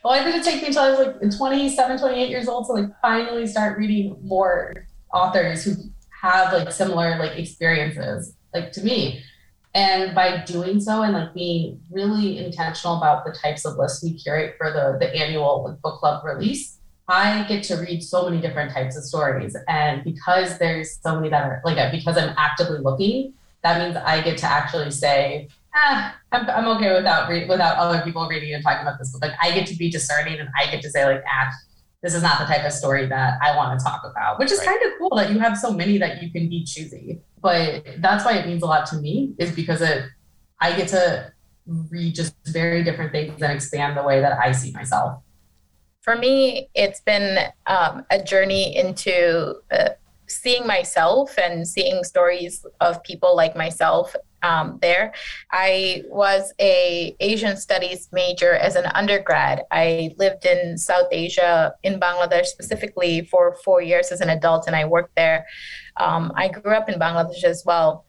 well, 0.03 0.13
I 0.13 0.23
didn't 0.23 0.43
take 0.43 0.61
me 0.61 0.67
until 0.67 0.83
I 0.83 0.89
was 0.91 0.99
like 0.99 1.37
27, 1.37 1.97
28 1.97 2.29
years 2.29 2.47
old 2.47 2.65
to 2.67 2.73
like 2.73 2.89
finally 3.01 3.47
start 3.47 3.77
reading 3.77 4.17
more 4.21 4.85
authors 5.13 5.63
who 5.63 5.75
have 6.21 6.53
like 6.53 6.71
similar 6.71 7.17
like 7.17 7.37
experiences 7.37 8.35
like 8.53 8.71
to 8.73 8.83
me. 8.83 9.23
And 9.73 10.13
by 10.13 10.43
doing 10.43 10.81
so 10.81 11.03
and 11.03 11.13
like 11.13 11.33
being 11.33 11.79
really 11.89 12.37
intentional 12.37 12.97
about 12.97 13.23
the 13.23 13.31
types 13.31 13.65
of 13.65 13.77
lists 13.77 14.03
we 14.03 14.13
curate 14.13 14.55
for 14.57 14.71
the, 14.71 14.97
the 14.99 15.15
annual 15.15 15.63
like, 15.65 15.81
book 15.81 15.99
club 15.99 16.25
release, 16.25 16.79
I 17.11 17.43
get 17.43 17.63
to 17.65 17.75
read 17.75 18.01
so 18.01 18.29
many 18.29 18.39
different 18.39 18.71
types 18.71 18.95
of 18.95 19.03
stories. 19.03 19.55
And 19.67 20.01
because 20.05 20.57
there's 20.59 20.97
so 21.01 21.17
many 21.17 21.27
that 21.29 21.43
are 21.43 21.61
like, 21.65 21.91
because 21.91 22.17
I'm 22.17 22.33
actively 22.37 22.79
looking, 22.79 23.33
that 23.63 23.79
means 23.81 23.97
I 23.97 24.21
get 24.21 24.37
to 24.39 24.45
actually 24.45 24.91
say, 24.91 25.49
ah, 25.75 26.17
I'm, 26.31 26.49
I'm 26.49 26.67
okay 26.77 26.93
without 26.93 27.29
re- 27.29 27.47
without 27.47 27.75
other 27.75 28.01
people 28.01 28.25
reading 28.29 28.53
and 28.53 28.63
talking 28.63 28.81
about 28.87 28.97
this. 28.97 29.11
But 29.11 29.27
like, 29.27 29.37
I 29.43 29.51
get 29.51 29.67
to 29.67 29.75
be 29.75 29.91
discerning, 29.91 30.39
and 30.39 30.47
I 30.57 30.71
get 30.71 30.81
to 30.83 30.89
say 30.89 31.03
like, 31.05 31.21
ah, 31.27 31.51
this 32.01 32.15
is 32.15 32.23
not 32.23 32.39
the 32.39 32.45
type 32.45 32.63
of 32.65 32.71
story 32.71 33.05
that 33.07 33.39
I 33.43 33.57
want 33.57 33.77
to 33.77 33.85
talk 33.85 34.03
about. 34.09 34.39
Which 34.39 34.51
is 34.51 34.59
right. 34.59 34.67
kind 34.69 34.79
of 34.85 34.97
cool 34.97 35.15
that 35.17 35.31
you 35.31 35.39
have 35.39 35.57
so 35.57 35.71
many 35.73 35.97
that 35.97 36.23
you 36.23 36.31
can 36.31 36.47
be 36.47 36.63
choosy. 36.63 37.19
But 37.41 37.83
that's 37.97 38.23
why 38.23 38.37
it 38.37 38.47
means 38.47 38.63
a 38.63 38.67
lot 38.67 38.85
to 38.87 38.95
me, 38.95 39.35
is 39.37 39.51
because 39.51 39.81
it 39.81 40.05
I 40.61 40.77
get 40.77 40.87
to 40.89 41.33
read 41.67 42.15
just 42.15 42.35
very 42.45 42.85
different 42.85 43.11
things 43.11 43.41
and 43.41 43.51
expand 43.51 43.97
the 43.97 44.03
way 44.03 44.21
that 44.21 44.39
I 44.39 44.53
see 44.53 44.71
myself. 44.71 45.21
For 46.01 46.15
me, 46.15 46.67
it's 46.74 47.00
been 47.01 47.38
um, 47.67 48.05
a 48.10 48.22
journey 48.22 48.75
into 48.75 49.55
uh, 49.72 49.89
seeing 50.27 50.65
myself 50.65 51.38
and 51.38 51.67
seeing 51.67 52.03
stories 52.03 52.65
of 52.79 53.03
people 53.03 53.36
like 53.36 53.55
myself 53.55 54.15
um, 54.41 54.79
there. 54.81 55.13
I 55.51 56.03
was 56.08 56.53
a 56.60 57.15
Asian 57.20 57.55
studies 57.55 58.10
major 58.12 58.53
as 58.53 58.75
an 58.75 58.88
undergrad. 58.96 59.62
I 59.70 60.15
lived 60.17 60.46
in 60.46 60.77
South 60.77 61.08
Asia, 61.12 61.75
in 61.84 62.00
Bangladesh 62.00 62.46
specifically, 62.46 63.22
for 63.25 63.55
four 63.63 63.84
years 63.84 64.12
as 64.12 64.22
an 64.22 64.29
adult, 64.29 64.65
and 64.65 64.75
I 64.75 64.86
worked 64.86 65.15
there. 65.15 65.46
Um, 65.98 66.31
I 66.36 66.48
grew 66.48 66.74
up 66.74 66.89
in 66.89 67.00
Bangladesh 67.00 67.43
as 67.43 67.63
well, 67.63 68.05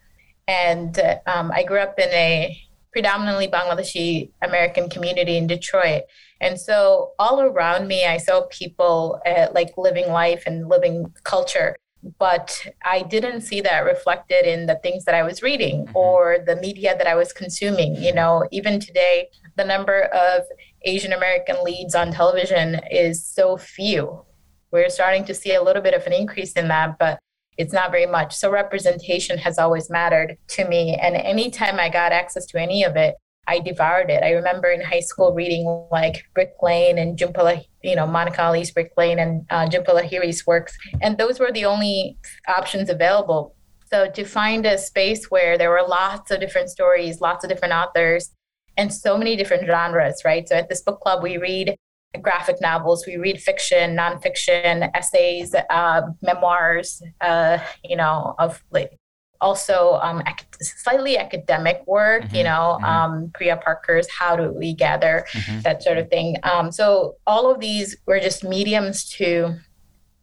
and 0.48 0.98
um, 1.26 1.52
I 1.52 1.62
grew 1.64 1.78
up 1.78 1.98
in 1.98 2.08
a 2.08 2.58
predominantly 2.92 3.48
Bangladeshi 3.48 4.30
American 4.42 4.88
community 4.88 5.36
in 5.36 5.46
Detroit. 5.46 6.02
And 6.42 6.60
so 6.60 7.12
all 7.18 7.40
around 7.40 7.88
me, 7.88 8.04
I 8.04 8.18
saw 8.18 8.42
people 8.50 9.20
uh, 9.24 9.46
like 9.54 9.70
living 9.78 10.08
life 10.08 10.42
and 10.46 10.68
living 10.68 11.12
culture 11.24 11.76
but 12.18 12.66
I 12.84 13.02
didn't 13.02 13.42
see 13.42 13.60
that 13.60 13.84
reflected 13.84 14.44
in 14.44 14.66
the 14.66 14.74
things 14.82 15.04
that 15.04 15.14
I 15.14 15.22
was 15.22 15.42
reading 15.42 15.86
mm-hmm. 15.86 15.96
or 15.96 16.38
the 16.44 16.56
media 16.56 16.96
that 16.98 17.06
I 17.06 17.14
was 17.14 17.32
consuming. 17.32 17.96
You 17.96 18.14
know, 18.14 18.46
even 18.50 18.80
today, 18.80 19.28
the 19.56 19.64
number 19.64 20.02
of 20.06 20.42
Asian 20.84 21.12
American 21.12 21.62
leads 21.62 21.94
on 21.94 22.12
television 22.12 22.80
is 22.90 23.24
so 23.24 23.56
few. 23.56 24.24
We're 24.72 24.88
starting 24.88 25.24
to 25.26 25.34
see 25.34 25.54
a 25.54 25.62
little 25.62 25.82
bit 25.82 25.94
of 25.94 26.06
an 26.06 26.12
increase 26.12 26.52
in 26.54 26.68
that, 26.68 26.98
but 26.98 27.18
it's 27.58 27.72
not 27.72 27.90
very 27.90 28.06
much. 28.06 28.34
So 28.34 28.50
representation 28.50 29.38
has 29.38 29.58
always 29.58 29.90
mattered 29.90 30.38
to 30.48 30.66
me. 30.66 30.94
And 30.94 31.14
anytime 31.14 31.78
I 31.78 31.90
got 31.90 32.12
access 32.12 32.46
to 32.46 32.60
any 32.60 32.82
of 32.82 32.96
it, 32.96 33.14
I 33.46 33.58
devoured 33.58 34.10
it. 34.10 34.22
I 34.22 34.30
remember 34.32 34.70
in 34.70 34.80
high 34.80 35.00
school 35.00 35.32
reading 35.32 35.64
like 35.90 36.24
Brick 36.34 36.54
Lane 36.62 36.98
and 36.98 37.18
Jhumpa, 37.18 37.64
you 37.82 37.96
know, 37.96 38.06
Monica 38.06 38.42
Ali's 38.42 38.70
Brick 38.70 38.92
Lane 38.96 39.18
and 39.18 39.44
uh, 39.50 39.66
Jhumpa 39.66 39.88
Lahiri's 39.88 40.46
works. 40.46 40.76
And 41.00 41.18
those 41.18 41.40
were 41.40 41.50
the 41.50 41.64
only 41.64 42.16
options 42.46 42.88
available. 42.88 43.54
So 43.90 44.08
to 44.10 44.24
find 44.24 44.64
a 44.64 44.78
space 44.78 45.30
where 45.30 45.58
there 45.58 45.70
were 45.70 45.84
lots 45.86 46.30
of 46.30 46.40
different 46.40 46.70
stories, 46.70 47.20
lots 47.20 47.44
of 47.44 47.50
different 47.50 47.74
authors, 47.74 48.30
and 48.76 48.92
so 48.92 49.18
many 49.18 49.36
different 49.36 49.66
genres, 49.66 50.22
right? 50.24 50.48
So 50.48 50.56
at 50.56 50.68
this 50.68 50.80
book 50.80 51.00
club, 51.00 51.22
we 51.22 51.36
read 51.36 51.76
graphic 52.20 52.60
novels, 52.60 53.06
we 53.06 53.16
read 53.16 53.40
fiction, 53.40 53.96
nonfiction, 53.96 54.90
essays, 54.94 55.54
uh, 55.68 56.02
memoirs, 56.22 57.02
uh, 57.20 57.58
you 57.84 57.96
know, 57.96 58.34
of 58.38 58.62
like 58.70 58.98
also 59.42 59.98
um, 60.02 60.22
slightly 60.60 61.18
academic 61.18 61.82
work, 61.86 62.24
mm-hmm, 62.24 62.36
you 62.36 62.44
know, 62.44 62.78
mm-hmm. 62.80 62.84
um, 62.84 63.30
Priya 63.34 63.58
Parker's 63.62 64.08
How 64.10 64.36
Do 64.36 64.52
We 64.52 64.74
Gather, 64.74 65.26
mm-hmm. 65.32 65.60
that 65.60 65.82
sort 65.82 65.98
of 65.98 66.08
thing. 66.08 66.36
Um, 66.44 66.72
so 66.72 67.16
all 67.26 67.50
of 67.50 67.60
these 67.60 67.96
were 68.06 68.20
just 68.20 68.44
mediums 68.44 69.04
to 69.16 69.56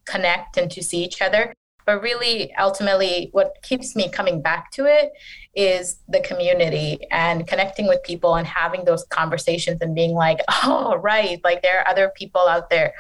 connect 0.05 0.57
and 0.57 0.71
to 0.71 0.81
see 0.81 1.03
each 1.03 1.21
other. 1.21 1.53
But 1.85 2.03
really, 2.03 2.53
ultimately, 2.59 3.29
what 3.31 3.55
keeps 3.63 3.95
me 3.95 4.09
coming 4.09 4.43
back 4.43 4.69
to 4.73 4.85
it 4.85 5.11
is 5.55 5.99
the 6.07 6.19
community 6.21 6.99
and 7.09 7.47
connecting 7.47 7.87
with 7.87 8.03
people 8.03 8.35
and 8.35 8.45
having 8.45 8.85
those 8.85 9.03
conversations 9.05 9.81
and 9.81 9.95
being 9.95 10.13
like, 10.13 10.39
oh, 10.63 10.97
right, 10.97 11.39
like 11.43 11.63
there 11.63 11.79
are 11.79 11.87
other 11.87 12.11
people 12.15 12.47
out 12.47 12.69
there. 12.69 12.93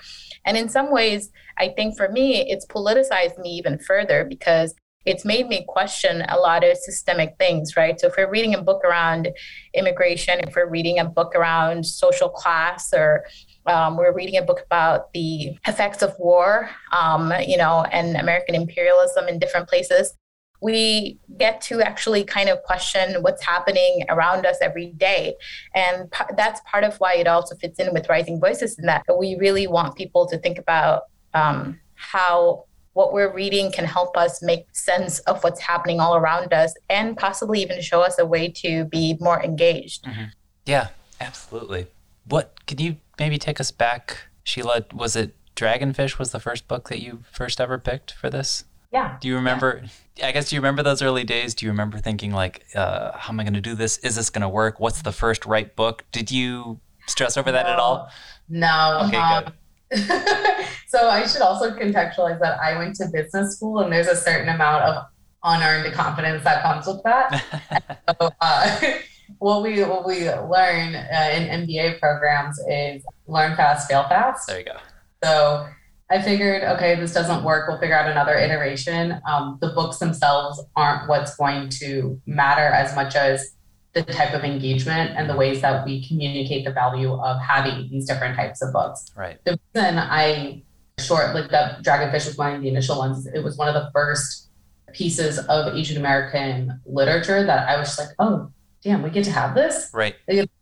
And 0.43 0.57
in 0.57 0.69
some 0.69 0.91
ways, 0.91 1.31
I 1.59 1.69
think 1.69 1.97
for 1.97 2.09
me, 2.09 2.49
it's 2.49 2.65
politicized 2.65 3.37
me 3.37 3.51
even 3.51 3.77
further 3.77 4.25
because 4.25 4.73
it's 5.05 5.23
made 5.25 5.47
me 5.47 5.65
question 5.67 6.23
a 6.27 6.37
lot 6.37 6.63
of 6.63 6.77
systemic 6.77 7.35
things, 7.37 7.77
right? 7.77 7.99
So 7.99 8.07
if 8.07 8.13
we're 8.17 8.29
reading 8.29 8.53
a 8.53 8.61
book 8.61 8.83
around 8.83 9.29
immigration, 9.73 10.39
if 10.41 10.55
we're 10.55 10.69
reading 10.69 10.99
a 10.99 11.05
book 11.05 11.33
around 11.35 11.85
social 11.85 12.29
class, 12.29 12.93
or 12.93 13.25
um, 13.65 13.97
we're 13.97 14.13
reading 14.13 14.37
a 14.37 14.41
book 14.41 14.61
about 14.65 15.11
the 15.13 15.57
effects 15.67 16.01
of 16.01 16.13
war, 16.19 16.69
um, 16.91 17.33
you 17.47 17.57
know, 17.57 17.85
and 17.91 18.17
American 18.17 18.55
imperialism 18.55 19.27
in 19.27 19.39
different 19.39 19.69
places, 19.69 20.13
we 20.61 21.17
get 21.37 21.61
to 21.61 21.81
actually 21.81 22.23
kind 22.23 22.49
of 22.49 22.61
question 22.63 23.21
what's 23.21 23.43
happening 23.43 24.03
around 24.09 24.45
us 24.45 24.57
every 24.61 24.87
day. 24.87 25.33
And 25.73 26.11
p- 26.11 26.25
that's 26.35 26.59
part 26.69 26.83
of 26.83 26.97
why 26.97 27.15
it 27.15 27.27
also 27.27 27.55
fits 27.55 27.79
in 27.79 27.93
with 27.93 28.09
Rising 28.09 28.39
Voices 28.39 28.77
in 28.77 28.85
that 28.87 29.05
we 29.17 29.37
really 29.37 29.67
want 29.67 29.95
people 29.95 30.27
to 30.27 30.37
think 30.37 30.57
about 30.57 31.03
um, 31.33 31.79
how 31.95 32.65
what 32.93 33.13
we're 33.13 33.33
reading 33.33 33.71
can 33.71 33.85
help 33.85 34.17
us 34.17 34.41
make 34.41 34.65
sense 34.73 35.19
of 35.19 35.43
what's 35.43 35.59
happening 35.59 35.99
all 35.99 36.15
around 36.15 36.53
us 36.53 36.73
and 36.89 37.15
possibly 37.17 37.61
even 37.61 37.81
show 37.81 38.01
us 38.01 38.19
a 38.19 38.25
way 38.25 38.49
to 38.49 38.85
be 38.85 39.17
more 39.19 39.41
engaged. 39.43 40.03
Mm-hmm. 40.05 40.25
Yeah, 40.65 40.89
absolutely. 41.21 41.87
What 42.25 42.65
can 42.65 42.79
you 42.79 42.97
maybe 43.17 43.37
take 43.37 43.59
us 43.59 43.71
back, 43.71 44.17
Sheela? 44.45 44.91
Was 44.93 45.15
it 45.15 45.35
Dragonfish 45.55 46.17
was 46.17 46.31
the 46.31 46.39
first 46.39 46.67
book 46.67 46.89
that 46.89 47.01
you 47.01 47.23
first 47.31 47.59
ever 47.59 47.77
picked 47.77 48.11
for 48.11 48.29
this? 48.29 48.65
Yeah. 48.91 49.17
Do 49.21 49.27
you 49.27 49.35
remember? 49.35 49.83
Yeah. 50.15 50.27
I 50.27 50.31
guess 50.31 50.49
do 50.49 50.55
you 50.55 50.61
remember 50.61 50.81
those 50.81 51.01
early 51.01 51.23
days? 51.23 51.53
Do 51.53 51.65
you 51.65 51.71
remember 51.71 51.99
thinking 51.99 52.31
like, 52.31 52.65
uh, 52.73 53.11
"How 53.15 53.31
am 53.31 53.39
I 53.39 53.43
going 53.43 53.53
to 53.53 53.61
do 53.61 53.75
this? 53.75 53.97
Is 53.99 54.15
this 54.15 54.29
going 54.29 54.41
to 54.41 54.49
work? 54.49 54.79
What's 54.79 55.01
the 55.03 55.11
first 55.11 55.45
right 55.45 55.75
book?" 55.75 56.05
Did 56.11 56.31
you 56.31 56.79
stress 57.05 57.37
over 57.37 57.51
that 57.51 57.67
no. 57.67 57.73
at 57.73 57.79
all? 57.79 58.09
No. 58.47 59.01
Okay, 59.07 59.17
um, 59.17 59.43
good. 59.43 59.53
so 60.89 61.07
I 61.07 61.27
should 61.27 61.43
also 61.43 61.69
contextualize 61.69 62.39
that 62.39 62.59
I 62.59 62.75
went 62.75 62.95
to 62.95 63.05
business 63.13 63.55
school 63.55 63.81
and 63.81 63.93
there's 63.93 64.07
a 64.07 64.15
certain 64.15 64.49
amount 64.49 64.85
of 64.85 65.05
unearned 65.43 65.93
confidence 65.93 66.43
that 66.43 66.63
comes 66.63 66.87
with 66.87 67.03
that. 67.03 68.01
so, 68.19 68.31
uh, 68.41 68.81
what 69.37 69.61
we 69.61 69.83
what 69.83 70.07
we 70.07 70.27
learn 70.27 70.95
uh, 70.95 71.29
in 71.31 71.67
MBA 71.67 71.99
programs 71.99 72.57
is 72.67 73.03
learn 73.27 73.55
fast, 73.55 73.87
fail 73.87 74.07
fast. 74.09 74.47
There 74.47 74.57
you 74.57 74.65
go. 74.65 74.77
So 75.23 75.67
I 76.09 76.23
figured, 76.23 76.63
okay, 76.63 76.95
this 76.95 77.13
doesn't 77.13 77.43
work. 77.43 77.67
We'll 77.67 77.79
figure 77.79 77.95
out 77.95 78.09
another 78.09 78.35
iteration. 78.35 79.21
Um, 79.29 79.59
the 79.61 79.69
books 79.69 79.99
themselves 79.99 80.59
aren't 80.75 81.07
what's 81.07 81.35
going 81.35 81.69
to 81.81 82.19
matter 82.25 82.65
as 82.65 82.95
much 82.95 83.15
as 83.15 83.53
the 83.93 84.01
type 84.01 84.33
of 84.33 84.43
engagement 84.43 85.11
and 85.17 85.29
the 85.29 85.35
ways 85.35 85.61
that 85.61 85.85
we 85.85 86.07
communicate 86.07 86.65
the 86.65 86.71
value 86.71 87.13
of 87.13 87.39
having 87.39 87.89
these 87.91 88.07
different 88.07 88.35
types 88.35 88.63
of 88.63 88.73
books. 88.73 89.11
Right. 89.15 89.37
The 89.45 89.59
reason 89.75 89.99
I 89.99 90.63
short 90.99 91.33
like 91.33 91.49
that 91.51 91.83
Dragonfish 91.83 92.25
was 92.25 92.37
one 92.37 92.55
of 92.55 92.61
the 92.61 92.67
initial 92.67 92.97
ones. 92.97 93.27
It 93.27 93.43
was 93.43 93.57
one 93.57 93.67
of 93.67 93.73
the 93.73 93.89
first 93.93 94.49
pieces 94.93 95.39
of 95.39 95.75
Asian 95.75 95.97
American 95.97 96.79
literature 96.85 97.43
that 97.45 97.69
I 97.69 97.77
was 97.77 97.89
just 97.89 97.99
like, 97.99 98.09
oh, 98.19 98.51
damn, 98.83 99.01
we 99.01 99.09
get 99.09 99.23
to 99.25 99.31
have 99.31 99.55
this. 99.55 99.89
Right. 99.93 100.15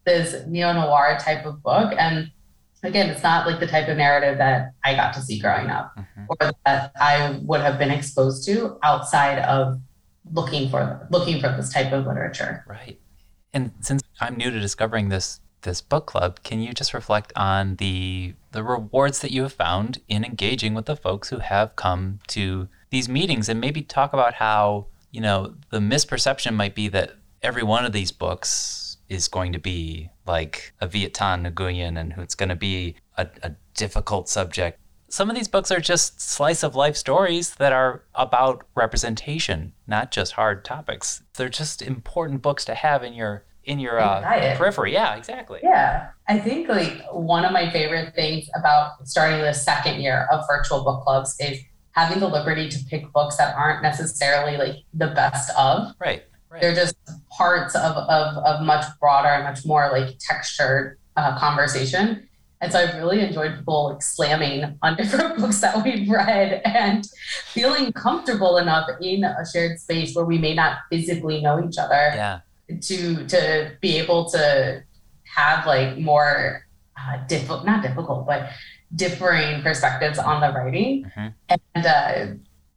This 0.06 0.46
neo 0.48 0.74
noir 0.74 1.18
type 1.20 1.46
of 1.46 1.62
book, 1.62 1.94
and 1.98 2.32
again, 2.84 3.10
it's 3.10 3.24
not 3.24 3.48
like 3.48 3.60
the 3.60 3.68
type 3.68 3.88
of 3.88 3.98
narrative 3.98 4.38
that 4.38 4.74
I 4.84 4.96
got 4.96 5.14
to 5.14 5.22
see 5.22 5.40
growing 5.40 5.70
up, 5.70 5.94
mm-hmm. 5.98 6.24
or 6.30 6.52
that 6.66 6.92
I 7.00 7.40
would 7.44 7.62
have 7.62 7.78
been 7.78 7.92
exposed 7.92 8.46
to 8.46 8.78
outside 8.84 9.40
of 9.40 9.80
looking 10.34 10.70
for 10.70 11.08
looking 11.10 11.40
for 11.40 11.50
this 11.56 11.72
type 11.72 11.92
of 11.92 12.06
literature. 12.06 12.64
Right. 12.68 13.00
And 13.54 13.72
since 13.82 14.04
I'm 14.20 14.36
new 14.36 14.52
to 14.52 14.60
discovering 14.60 15.10
this 15.10 15.40
this 15.62 15.82
book 15.82 16.06
club, 16.06 16.42
can 16.44 16.62
you 16.62 16.74
just 16.74 16.94
reflect 16.94 17.34
on 17.36 17.76
the 17.76 18.34
the 18.52 18.64
rewards 18.64 19.20
that 19.20 19.32
you 19.32 19.44
have 19.44 19.54
found 19.54 20.00
in 20.08 20.24
engaging 20.24 20.74
with 20.74 20.86
the 20.86 20.96
folks 20.96 21.30
who 21.30 21.40
have 21.40 21.76
come 21.76 22.20
to 22.28 22.68
these 22.90 23.10
meetings 23.10 23.50
and 23.50 23.60
maybe 23.60 23.82
talk 23.82 24.14
about 24.14 24.36
how, 24.36 24.88
you 25.12 25.22
know, 25.22 25.56
the 25.70 25.80
misperception 25.80 26.56
might 26.56 26.74
be 26.74 26.88
that 26.88 27.12
every 27.42 27.64
one 27.64 27.86
of 27.86 27.92
these 27.92 28.12
books 28.12 28.98
is 29.10 29.28
going 29.28 29.54
to 29.54 29.60
be 29.60 30.10
like 30.26 30.74
a 30.82 30.88
Viet 30.88 31.14
Thanh 31.14 31.52
Nguyen 31.54 32.00
and 32.00 32.14
it's 32.18 32.36
going 32.36 32.50
to 32.50 32.56
be 32.56 32.96
a, 33.18 33.28
a 33.44 33.52
difficult 33.76 34.28
subject. 34.28 34.80
Some 35.10 35.30
of 35.30 35.36
these 35.36 35.48
books 35.48 35.72
are 35.72 35.80
just 35.80 36.20
slice 36.20 36.64
of 36.64 36.76
life 36.76 36.98
stories 36.98 37.56
that 37.56 37.72
are 37.72 38.04
about 38.14 38.66
representation, 38.76 39.74
not 39.88 40.12
just 40.12 40.34
hard 40.34 40.66
topics. 40.66 41.24
They're 41.36 41.48
just 41.48 41.82
important 41.82 42.42
books 42.42 42.66
to 42.66 42.76
have 42.76 43.04
in 43.04 43.14
your 43.14 43.46
in 43.68 43.80
your 43.80 44.00
uh, 44.00 44.56
periphery. 44.56 44.94
Yeah, 44.94 45.16
exactly. 45.16 45.60
Yeah. 45.62 46.10
I 46.28 46.40
think 46.40 46.70
like 46.70 47.04
one 47.12 47.46
of 47.46 47.52
my 47.52 47.70
favorite 47.70 48.16
things 48.16 48.50
about 48.56 49.06
starting 49.06 49.42
the 49.42 49.54
second 49.54 50.02
year 50.02 50.28
of 50.32 50.46
virtual 50.48 50.84
book 50.84 51.04
clubs 51.04 51.36
is 51.40 51.60
having 51.92 52.20
the 52.20 52.28
liberty 52.28 52.70
to 52.70 52.80
pick 52.86 53.12
books 53.12 53.36
that 53.38 53.56
aren't 53.56 53.84
necessarily 53.84 54.58
like 54.58 54.78
the 54.94 55.08
best 55.08 55.52
of. 55.58 55.94
Right. 56.00 56.24
right. 56.50 56.62
They're 56.62 56.76
just 56.76 56.96
parts 57.30 57.76
of, 57.76 57.98
of, 57.98 58.38
of 58.38 58.66
much 58.66 58.86
broader 59.02 59.30
and 59.30 59.44
much 59.44 59.66
more 59.66 59.90
like 59.92 60.18
textured 60.20 60.98
uh, 61.18 61.38
conversation. 61.38 62.24
And 62.62 62.72
so 62.72 62.80
I've 62.80 62.96
really 62.96 63.20
enjoyed 63.20 63.56
people 63.58 63.90
like 63.90 64.02
slamming 64.02 64.78
on 64.82 64.96
different 64.98 65.40
books 65.40 65.60
that 65.60 65.84
we've 65.84 66.10
read 66.10 66.62
and 66.64 67.06
feeling 67.48 67.92
comfortable 67.92 68.58
enough 68.58 68.90
in 69.02 69.26
a 69.26 69.46
shared 69.46 69.78
space 69.78 70.16
where 70.16 70.26
we 70.26 70.38
may 70.38 70.56
not 70.56 70.78
physically 70.90 71.42
know 71.42 71.64
each 71.68 71.78
other. 71.78 72.14
Yeah 72.16 72.40
to 72.82 73.28
to 73.28 73.72
be 73.82 73.98
able 73.98 74.30
to 74.32 74.84
have 75.36 75.66
like 75.66 75.98
more 75.98 76.66
uh, 76.98 77.18
difficult, 77.28 77.66
not 77.66 77.82
difficult, 77.84 78.26
but 78.26 78.50
differing 78.96 79.62
perspectives 79.62 80.18
on 80.18 80.42
the 80.42 80.52
writing. 80.52 81.06
Mm-hmm. 81.06 81.56
And 81.76 81.86
uh, 81.86 82.26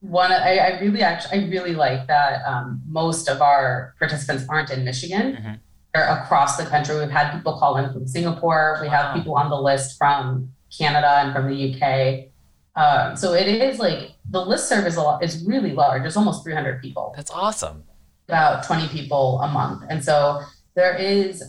one, 0.00 0.32
I, 0.32 0.56
I, 0.56 0.80
really 0.80 1.02
actually, 1.02 1.40
I 1.40 1.48
really 1.48 1.74
like 1.74 2.06
that 2.08 2.42
um, 2.46 2.82
most 2.86 3.28
of 3.28 3.40
our 3.40 3.94
participants 3.98 4.44
aren't 4.48 4.70
in 4.70 4.84
Michigan. 4.84 5.36
Mm-hmm. 5.36 5.52
They're 5.94 6.08
across 6.08 6.56
the 6.56 6.64
country. 6.64 6.98
We've 6.98 7.10
had 7.10 7.32
people 7.32 7.58
call 7.58 7.76
in 7.76 7.92
from 7.92 8.06
Singapore. 8.06 8.78
We 8.80 8.88
have 8.88 9.14
people 9.14 9.34
on 9.34 9.50
the 9.50 9.60
list 9.60 9.98
from 9.98 10.52
Canada 10.76 11.10
and 11.18 11.32
from 11.32 11.48
the 11.48 11.74
UK. 11.74 12.30
Um, 12.76 13.16
so 13.16 13.34
it 13.34 13.48
is 13.48 13.78
like 13.78 14.12
the 14.30 14.44
list 14.44 14.68
serve 14.68 14.86
is 14.86 14.96
a 14.96 15.02
lot, 15.02 15.22
is 15.24 15.44
really 15.44 15.72
large. 15.72 16.04
It's 16.04 16.16
almost 16.16 16.44
300 16.44 16.80
people. 16.80 17.12
That's 17.16 17.30
awesome. 17.30 17.84
About 18.30 18.64
20 18.64 18.86
people 18.88 19.40
a 19.42 19.48
month. 19.48 19.82
And 19.90 20.04
so 20.04 20.40
there 20.76 20.94
is 20.94 21.42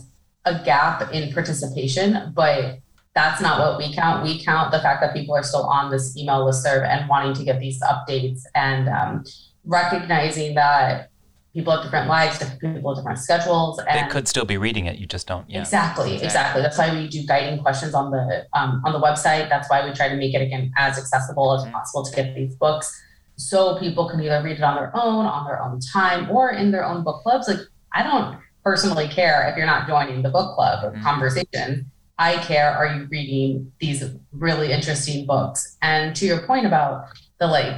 a 0.44 0.64
gap 0.64 1.12
in 1.12 1.32
participation, 1.32 2.32
but 2.34 2.80
that's 3.14 3.40
not 3.40 3.60
what 3.60 3.78
we 3.78 3.94
count. 3.94 4.24
We 4.24 4.42
count 4.42 4.72
the 4.72 4.80
fact 4.80 5.00
that 5.02 5.14
people 5.14 5.34
are 5.36 5.44
still 5.44 5.64
on 5.64 5.90
this 5.92 6.16
email 6.16 6.44
list 6.44 6.64
serve 6.64 6.82
and 6.82 7.08
wanting 7.08 7.34
to 7.34 7.44
get 7.44 7.60
these 7.60 7.80
updates 7.82 8.40
and 8.54 8.88
um, 8.88 9.24
recognizing 9.64 10.54
that 10.56 11.10
people 11.54 11.72
have 11.72 11.84
different 11.84 12.08
lives, 12.08 12.38
different 12.38 12.74
people 12.74 12.94
have 12.94 13.02
different 13.02 13.18
schedules. 13.18 13.78
And 13.78 14.08
they 14.08 14.10
could 14.10 14.26
still 14.26 14.44
be 14.44 14.56
reading 14.56 14.86
it. 14.86 14.98
You 14.98 15.06
just 15.06 15.26
don't. 15.26 15.48
Yeah. 15.48 15.60
Exactly, 15.60 16.22
exactly. 16.22 16.62
That's 16.62 16.78
why 16.78 16.94
we 16.94 17.08
do 17.08 17.24
guiding 17.26 17.60
questions 17.62 17.94
on 17.94 18.10
the 18.10 18.46
um, 18.54 18.82
on 18.84 18.92
the 18.92 19.00
website. 19.00 19.48
That's 19.48 19.68
why 19.68 19.86
we 19.86 19.92
try 19.94 20.08
to 20.08 20.16
make 20.16 20.34
it 20.34 20.42
again 20.42 20.72
as 20.76 20.98
accessible 20.98 21.54
as 21.54 21.70
possible 21.70 22.04
to 22.04 22.16
get 22.16 22.34
these 22.34 22.54
books, 22.56 22.90
so 23.36 23.78
people 23.78 24.08
can 24.08 24.20
either 24.20 24.42
read 24.42 24.58
it 24.58 24.62
on 24.62 24.76
their 24.76 24.90
own, 24.94 25.26
on 25.26 25.46
their 25.46 25.62
own 25.62 25.80
time, 25.80 26.30
or 26.30 26.50
in 26.50 26.70
their 26.70 26.84
own 26.84 27.02
book 27.02 27.22
clubs. 27.22 27.48
Like 27.48 27.60
I 27.92 28.02
don't 28.02 28.38
personally 28.64 29.08
care 29.08 29.48
if 29.48 29.56
you're 29.56 29.66
not 29.66 29.88
joining 29.88 30.22
the 30.22 30.30
book 30.30 30.54
club 30.54 30.84
or 30.84 30.92
mm-hmm. 30.92 31.02
conversation. 31.02 31.90
I 32.18 32.36
care, 32.36 32.70
are 32.70 32.94
you 32.94 33.08
reading 33.10 33.72
these 33.80 34.04
really 34.30 34.70
interesting 34.70 35.26
books? 35.26 35.76
And 35.82 36.14
to 36.16 36.26
your 36.26 36.46
point 36.46 36.66
about 36.66 37.06
the 37.38 37.46
like 37.46 37.76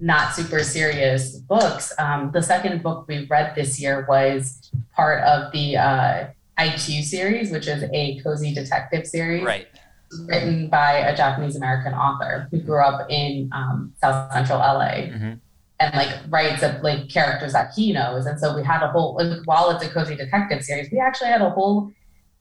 not 0.00 0.34
super 0.34 0.62
serious 0.62 1.36
books. 1.36 1.92
Um, 1.98 2.30
the 2.32 2.42
second 2.42 2.82
book 2.82 3.06
we 3.08 3.26
read 3.26 3.54
this 3.54 3.80
year 3.80 4.06
was 4.08 4.70
part 4.94 5.24
of 5.24 5.52
the 5.52 5.76
uh, 5.76 6.26
IQ 6.58 7.02
series, 7.02 7.50
which 7.50 7.66
is 7.66 7.84
a 7.92 8.20
cozy 8.20 8.54
detective 8.54 9.06
series. 9.06 9.42
Right. 9.42 9.66
Written 10.26 10.68
by 10.68 10.92
a 10.98 11.16
Japanese 11.16 11.56
American 11.56 11.92
author 11.92 12.48
who 12.50 12.60
grew 12.60 12.80
up 12.80 13.06
in 13.10 13.50
um, 13.52 13.92
South 14.00 14.32
Central 14.32 14.58
LA. 14.58 15.08
Mm-hmm. 15.08 15.34
And 15.80 15.94
like 15.94 16.08
writes 16.28 16.62
of 16.62 16.82
like 16.82 17.08
characters 17.08 17.52
that 17.52 17.70
he 17.76 17.92
knows, 17.92 18.26
and 18.26 18.40
so 18.40 18.56
we 18.56 18.64
had 18.64 18.82
a 18.82 18.88
whole. 18.88 19.14
Like, 19.14 19.42
while 19.44 19.70
it's 19.70 19.84
a 19.84 19.88
cozy 19.88 20.16
detective 20.16 20.64
series, 20.64 20.90
we 20.90 20.98
actually 20.98 21.28
had 21.28 21.40
a 21.40 21.50
whole 21.50 21.92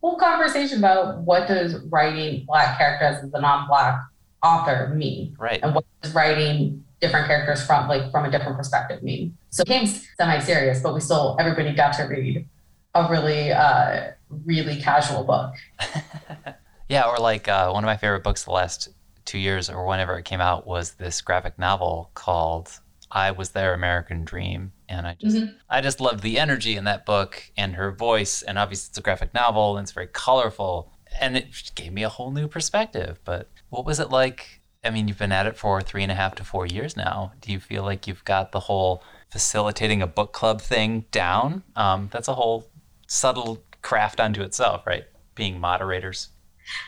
whole 0.02 0.18
conversation 0.18 0.80
about 0.80 1.20
what 1.20 1.48
does 1.48 1.76
writing 1.92 2.46
black 2.48 2.80
characters 2.80 3.24
as 3.24 3.32
a 3.32 3.40
non-black 3.40 4.00
author 4.42 4.92
mean, 4.96 5.36
right? 5.38 5.60
And 5.62 5.76
what 5.76 5.86
does 6.02 6.16
writing 6.16 6.84
different 7.00 7.28
characters 7.28 7.66
from 7.66 7.88
like 7.88 8.12
from 8.12 8.26
a 8.26 8.32
different 8.32 8.58
perspective 8.58 9.04
mean. 9.04 9.38
So 9.50 9.62
it 9.62 9.68
became 9.68 9.88
semi-serious, 9.88 10.82
but 10.82 10.94
we 10.94 11.00
still 11.00 11.36
everybody 11.40 11.74
got 11.74 11.94
to 11.94 12.04
read 12.04 12.48
a 12.96 13.08
really 13.10 13.52
uh 13.52 14.12
really 14.30 14.82
casual 14.82 15.24
book. 15.24 15.54
yeah, 16.90 17.04
or 17.04 17.18
like 17.18 17.48
uh, 17.48 17.70
one 17.72 17.84
of 17.84 17.88
my 17.88 17.98
favorite 17.98 18.24
books 18.24 18.44
the 18.44 18.52
last 18.52 18.90
two 19.26 19.38
years 19.38 19.70
or 19.70 19.86
whenever 19.86 20.18
it 20.18 20.26
came 20.26 20.42
out 20.42 20.66
was 20.66 20.94
this 20.94 21.22
graphic 21.22 21.60
novel 21.60 22.12
called 22.14 22.80
I 23.12 23.32
Was 23.32 23.50
Their 23.50 23.74
American 23.74 24.24
Dream. 24.24 24.72
And 24.90 25.06
I 25.06 25.18
just 25.20 25.36
mm-hmm. 25.36 25.56
I 25.70 25.82
just 25.82 26.00
loved 26.00 26.24
the 26.24 26.40
energy 26.40 26.78
in 26.78 26.86
that 26.86 27.06
book 27.06 27.52
and 27.58 27.76
her 27.76 27.92
voice. 27.92 28.42
And 28.42 28.58
obviously 28.58 28.92
it's 28.92 28.98
a 28.98 29.02
graphic 29.02 29.34
novel 29.34 29.78
and 29.78 29.86
it's 29.86 29.92
very 29.92 30.08
colorful. 30.08 30.94
And 31.20 31.36
it 31.38 31.72
gave 31.76 31.94
me 31.94 32.04
a 32.04 32.10
whole 32.10 32.32
new 32.32 32.48
perspective. 32.48 33.20
But 33.26 33.50
what 33.70 33.86
was 33.86 34.00
it 34.00 34.10
like 34.10 34.62
I 34.84 34.90
mean, 34.90 35.08
you've 35.08 35.18
been 35.18 35.34
at 35.34 35.48
it 35.48 35.58
for 35.58 35.82
three 35.82 36.04
and 36.04 36.12
a 36.12 36.16
half 36.16 36.36
to 36.36 36.46
four 36.46 36.66
years 36.66 36.96
now. 36.96 37.34
Do 37.42 37.52
you 37.52 37.60
feel 37.60 37.84
like 37.84 38.08
you've 38.08 38.24
got 38.24 38.54
the 38.54 38.62
whole 38.62 39.04
facilitating 39.30 40.02
a 40.02 40.08
book 40.08 40.32
club 40.32 40.62
thing 40.62 41.06
down? 41.12 41.64
Um, 41.76 42.10
that's 42.12 42.30
a 42.30 42.36
whole 42.36 42.70
subtle 43.08 43.64
craft 43.82 44.22
unto 44.22 44.42
itself, 44.42 44.88
right? 44.88 45.06
Being 45.36 45.60
moderators. 45.60 46.30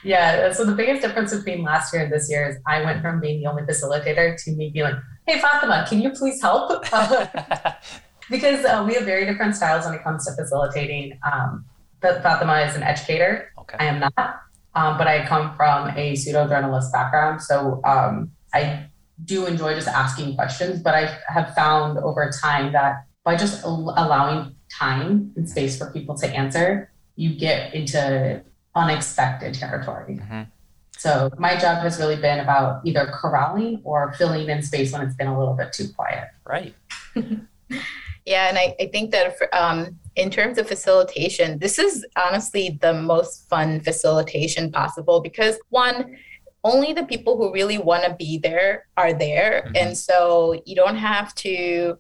Yeah. 0.03 0.51
So 0.51 0.65
the 0.65 0.75
biggest 0.75 1.01
difference 1.01 1.35
between 1.35 1.63
last 1.63 1.93
year 1.93 2.03
and 2.03 2.11
this 2.11 2.29
year 2.29 2.49
is 2.49 2.57
I 2.67 2.83
went 2.83 3.01
from 3.01 3.19
being 3.19 3.41
the 3.41 3.49
only 3.49 3.63
facilitator 3.63 4.41
to 4.43 4.51
me 4.51 4.69
being 4.69 4.85
like, 4.85 4.95
"Hey, 5.27 5.39
Fatema, 5.39 5.87
can 5.87 6.01
you 6.01 6.11
please 6.11 6.41
help?" 6.41 6.83
because 8.29 8.65
uh, 8.65 8.83
we 8.85 8.93
have 8.95 9.03
very 9.03 9.25
different 9.25 9.55
styles 9.55 9.85
when 9.85 9.95
it 9.95 10.03
comes 10.03 10.25
to 10.25 10.33
facilitating. 10.33 11.19
Um, 11.29 11.65
Fatema 12.01 12.67
is 12.67 12.75
an 12.75 12.83
educator. 12.83 13.51
Okay. 13.59 13.77
I 13.79 13.85
am 13.85 13.99
not 13.99 14.13
um, 14.75 14.97
but 14.97 15.07
I 15.07 15.25
come 15.25 15.55
from 15.55 15.89
a 15.97 16.15
pseudo 16.15 16.47
journalist 16.47 16.91
background. 16.93 17.41
So 17.41 17.81
um, 17.83 18.31
I 18.53 18.85
do 19.25 19.45
enjoy 19.45 19.75
just 19.75 19.87
asking 19.87 20.35
questions, 20.35 20.81
but 20.81 20.93
I 20.93 21.17
have 21.27 21.53
found 21.55 21.97
over 21.97 22.31
time 22.41 22.71
that 22.73 23.05
by 23.23 23.35
just 23.35 23.63
allowing 23.63 24.55
time 24.71 25.33
and 25.35 25.49
space 25.49 25.77
for 25.77 25.91
people 25.91 26.15
to 26.17 26.27
answer, 26.27 26.91
you 27.15 27.35
get 27.37 27.73
into 27.73 28.41
unexpected 28.79 29.53
territory. 29.53 30.15
Mm-hmm. 30.15 30.43
So 30.97 31.31
my 31.37 31.55
job 31.55 31.81
has 31.83 31.97
really 31.97 32.17
been 32.17 32.41
about 32.41 32.81
either 32.85 33.09
corralling 33.13 33.81
or 33.85 34.13
filling 34.13 34.49
in 34.49 34.61
space 34.61 34.91
when 34.91 35.01
it's 35.01 35.15
been 35.15 35.27
a 35.27 35.39
little 35.39 35.53
bit 35.53 35.71
too 35.71 35.87
quiet. 35.95 36.27
Right. 36.45 36.75
yeah, 38.25 38.49
and 38.49 38.57
I, 38.57 38.75
I 38.79 38.87
think 38.87 39.11
that 39.11 39.37
for, 39.37 39.53
um, 39.55 39.97
in 40.17 40.29
terms 40.29 40.57
of 40.57 40.67
facilitation, 40.67 41.57
this 41.59 41.79
is 41.79 42.05
honestly 42.17 42.77
the 42.81 42.93
most 42.93 43.47
fun 43.47 43.79
facilitation 43.79 44.73
possible 44.73 45.21
because 45.21 45.57
one, 45.69 46.17
only 46.65 46.91
the 46.91 47.05
people 47.05 47.37
who 47.37 47.53
really 47.53 47.77
want 47.77 48.03
to 48.03 48.13
be 48.15 48.37
there 48.37 48.85
are 48.97 49.13
there. 49.13 49.63
Mm-hmm. 49.67 49.75
And 49.77 49.97
so 49.97 50.61
you 50.65 50.75
don't 50.75 50.97
have 50.97 51.33
to 51.35 51.97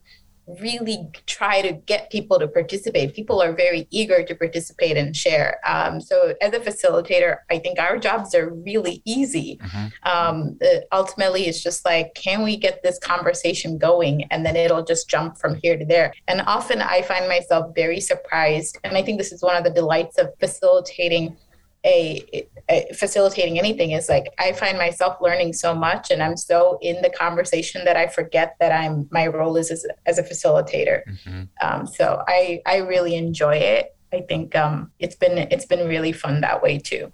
really 0.59 1.07
try 1.25 1.61
to 1.61 1.73
get 1.73 2.09
people 2.09 2.39
to 2.39 2.47
participate. 2.47 3.13
People 3.13 3.41
are 3.41 3.53
very 3.53 3.87
eager 3.91 4.23
to 4.23 4.35
participate 4.35 4.97
and 4.97 5.15
share. 5.15 5.59
Um, 5.65 6.01
so, 6.01 6.33
as 6.41 6.53
a 6.53 6.59
facilitator, 6.59 7.37
I 7.49 7.59
think 7.59 7.79
our 7.79 7.97
jobs 7.97 8.33
are 8.33 8.49
really 8.49 9.01
easy. 9.05 9.59
Mm-hmm. 9.61 10.09
Um, 10.09 10.59
ultimately, 10.91 11.43
it's 11.43 11.61
just 11.61 11.85
like, 11.85 12.13
can 12.15 12.43
we 12.43 12.57
get 12.57 12.81
this 12.83 12.99
conversation 12.99 13.77
going? 13.77 14.23
And 14.31 14.45
then 14.45 14.55
it'll 14.55 14.83
just 14.83 15.09
jump 15.09 15.37
from 15.37 15.55
here 15.55 15.77
to 15.77 15.85
there. 15.85 16.13
And 16.27 16.41
often 16.41 16.81
I 16.81 17.01
find 17.01 17.27
myself 17.27 17.73
very 17.75 17.99
surprised. 17.99 18.77
And 18.83 18.97
I 18.97 19.03
think 19.03 19.17
this 19.17 19.31
is 19.31 19.41
one 19.41 19.55
of 19.55 19.63
the 19.63 19.69
delights 19.69 20.17
of 20.17 20.29
facilitating 20.39 21.37
a, 21.85 22.47
a, 22.69 22.93
facilitating 22.93 23.57
anything 23.57 23.91
is 23.91 24.09
like 24.09 24.33
I 24.37 24.51
find 24.51 24.77
myself 24.77 25.17
learning 25.21 25.53
so 25.53 25.73
much 25.73 26.11
and 26.11 26.21
I'm 26.21 26.35
so 26.35 26.77
in 26.81 27.01
the 27.01 27.09
conversation 27.09 27.85
that 27.85 27.95
I 27.95 28.07
forget 28.07 28.55
that 28.59 28.71
I'm 28.71 29.07
my 29.11 29.27
role 29.27 29.55
is 29.55 29.71
as, 29.71 29.85
as 30.05 30.17
a 30.17 30.23
facilitator. 30.23 31.03
Mm-hmm. 31.07 31.43
Um, 31.61 31.87
so 31.87 32.23
I 32.27 32.61
I 32.65 32.77
really 32.77 33.15
enjoy 33.15 33.55
it. 33.55 33.95
I 34.11 34.21
think 34.21 34.55
um, 34.55 34.91
it's 34.99 35.15
been 35.15 35.37
it's 35.37 35.65
been 35.65 35.87
really 35.87 36.11
fun 36.11 36.41
that 36.41 36.61
way 36.61 36.79
too. 36.79 37.11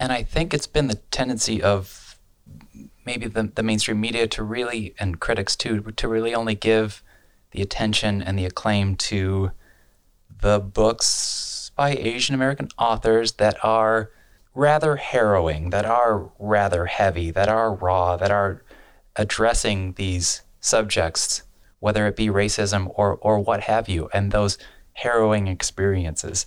And 0.00 0.10
I 0.10 0.24
think 0.24 0.52
it's 0.52 0.66
been 0.66 0.88
the 0.88 0.96
tendency 1.12 1.62
of 1.62 2.18
maybe 3.06 3.28
the, 3.28 3.44
the 3.54 3.62
mainstream 3.62 4.00
media 4.00 4.26
to 4.28 4.42
really 4.42 4.94
and 4.98 5.20
critics 5.20 5.54
too 5.54 5.80
to 5.80 6.08
really 6.08 6.34
only 6.34 6.56
give 6.56 7.02
the 7.52 7.62
attention 7.62 8.20
and 8.22 8.38
the 8.38 8.46
acclaim 8.46 8.96
to 8.96 9.52
the 10.40 10.58
books 10.58 11.51
by 11.82 11.96
Asian 11.96 12.32
American 12.32 12.68
authors 12.78 13.32
that 13.42 13.56
are 13.64 14.12
rather 14.54 14.94
harrowing, 14.94 15.70
that 15.70 15.84
are 15.84 16.30
rather 16.38 16.86
heavy, 16.86 17.32
that 17.32 17.48
are 17.48 17.74
raw, 17.74 18.16
that 18.16 18.30
are 18.30 18.62
addressing 19.16 19.92
these 19.94 20.42
subjects, 20.60 21.42
whether 21.80 22.06
it 22.06 22.14
be 22.14 22.28
racism 22.28 22.88
or, 22.94 23.16
or 23.16 23.40
what 23.40 23.62
have 23.62 23.88
you, 23.88 24.08
and 24.14 24.30
those 24.30 24.58
harrowing 24.92 25.48
experiences. 25.48 26.46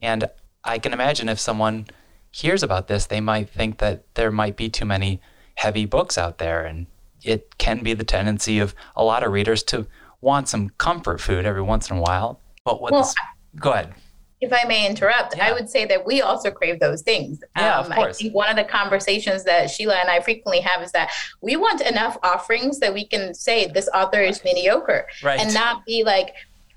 And 0.00 0.28
I 0.64 0.80
can 0.80 0.92
imagine 0.92 1.28
if 1.28 1.38
someone 1.38 1.86
hears 2.32 2.64
about 2.64 2.88
this, 2.88 3.06
they 3.06 3.20
might 3.20 3.48
think 3.48 3.78
that 3.78 4.12
there 4.14 4.32
might 4.32 4.56
be 4.56 4.68
too 4.68 4.84
many 4.84 5.20
heavy 5.54 5.86
books 5.86 6.18
out 6.18 6.38
there. 6.38 6.64
And 6.64 6.88
it 7.22 7.56
can 7.56 7.84
be 7.84 7.94
the 7.94 8.02
tendency 8.02 8.58
of 8.58 8.74
a 8.96 9.04
lot 9.04 9.22
of 9.22 9.30
readers 9.30 9.62
to 9.64 9.86
want 10.20 10.48
some 10.48 10.70
comfort 10.70 11.20
food 11.20 11.46
every 11.46 11.62
once 11.62 11.88
in 11.88 11.98
a 11.98 12.00
while. 12.00 12.40
But 12.64 12.82
what 12.82 12.90
well, 12.90 13.02
this, 13.02 13.14
go 13.54 13.70
ahead 13.70 13.94
if 14.42 14.52
I 14.52 14.66
may 14.66 14.86
interrupt, 14.86 15.36
yeah. 15.36 15.46
I 15.46 15.52
would 15.52 15.70
say 15.70 15.84
that 15.86 16.04
we 16.04 16.20
also 16.20 16.50
crave 16.50 16.80
those 16.80 17.02
things. 17.02 17.40
Yeah, 17.56 17.78
um, 17.78 17.86
of 17.86 17.92
course. 17.92 18.16
I 18.16 18.22
think 18.24 18.34
one 18.34 18.50
of 18.50 18.56
the 18.56 18.64
conversations 18.64 19.44
that 19.44 19.68
Sheela 19.68 20.00
and 20.00 20.10
I 20.10 20.20
frequently 20.20 20.60
have 20.60 20.82
is 20.82 20.90
that 20.92 21.12
we 21.40 21.54
want 21.54 21.80
enough 21.80 22.18
offerings 22.24 22.80
that 22.80 22.92
we 22.92 23.06
can 23.06 23.34
say 23.34 23.68
this 23.68 23.88
author 23.94 24.20
is 24.20 24.42
mediocre 24.44 25.06
right. 25.22 25.38
and 25.40 25.54
not 25.54 25.86
be 25.86 26.02
like, 26.02 26.34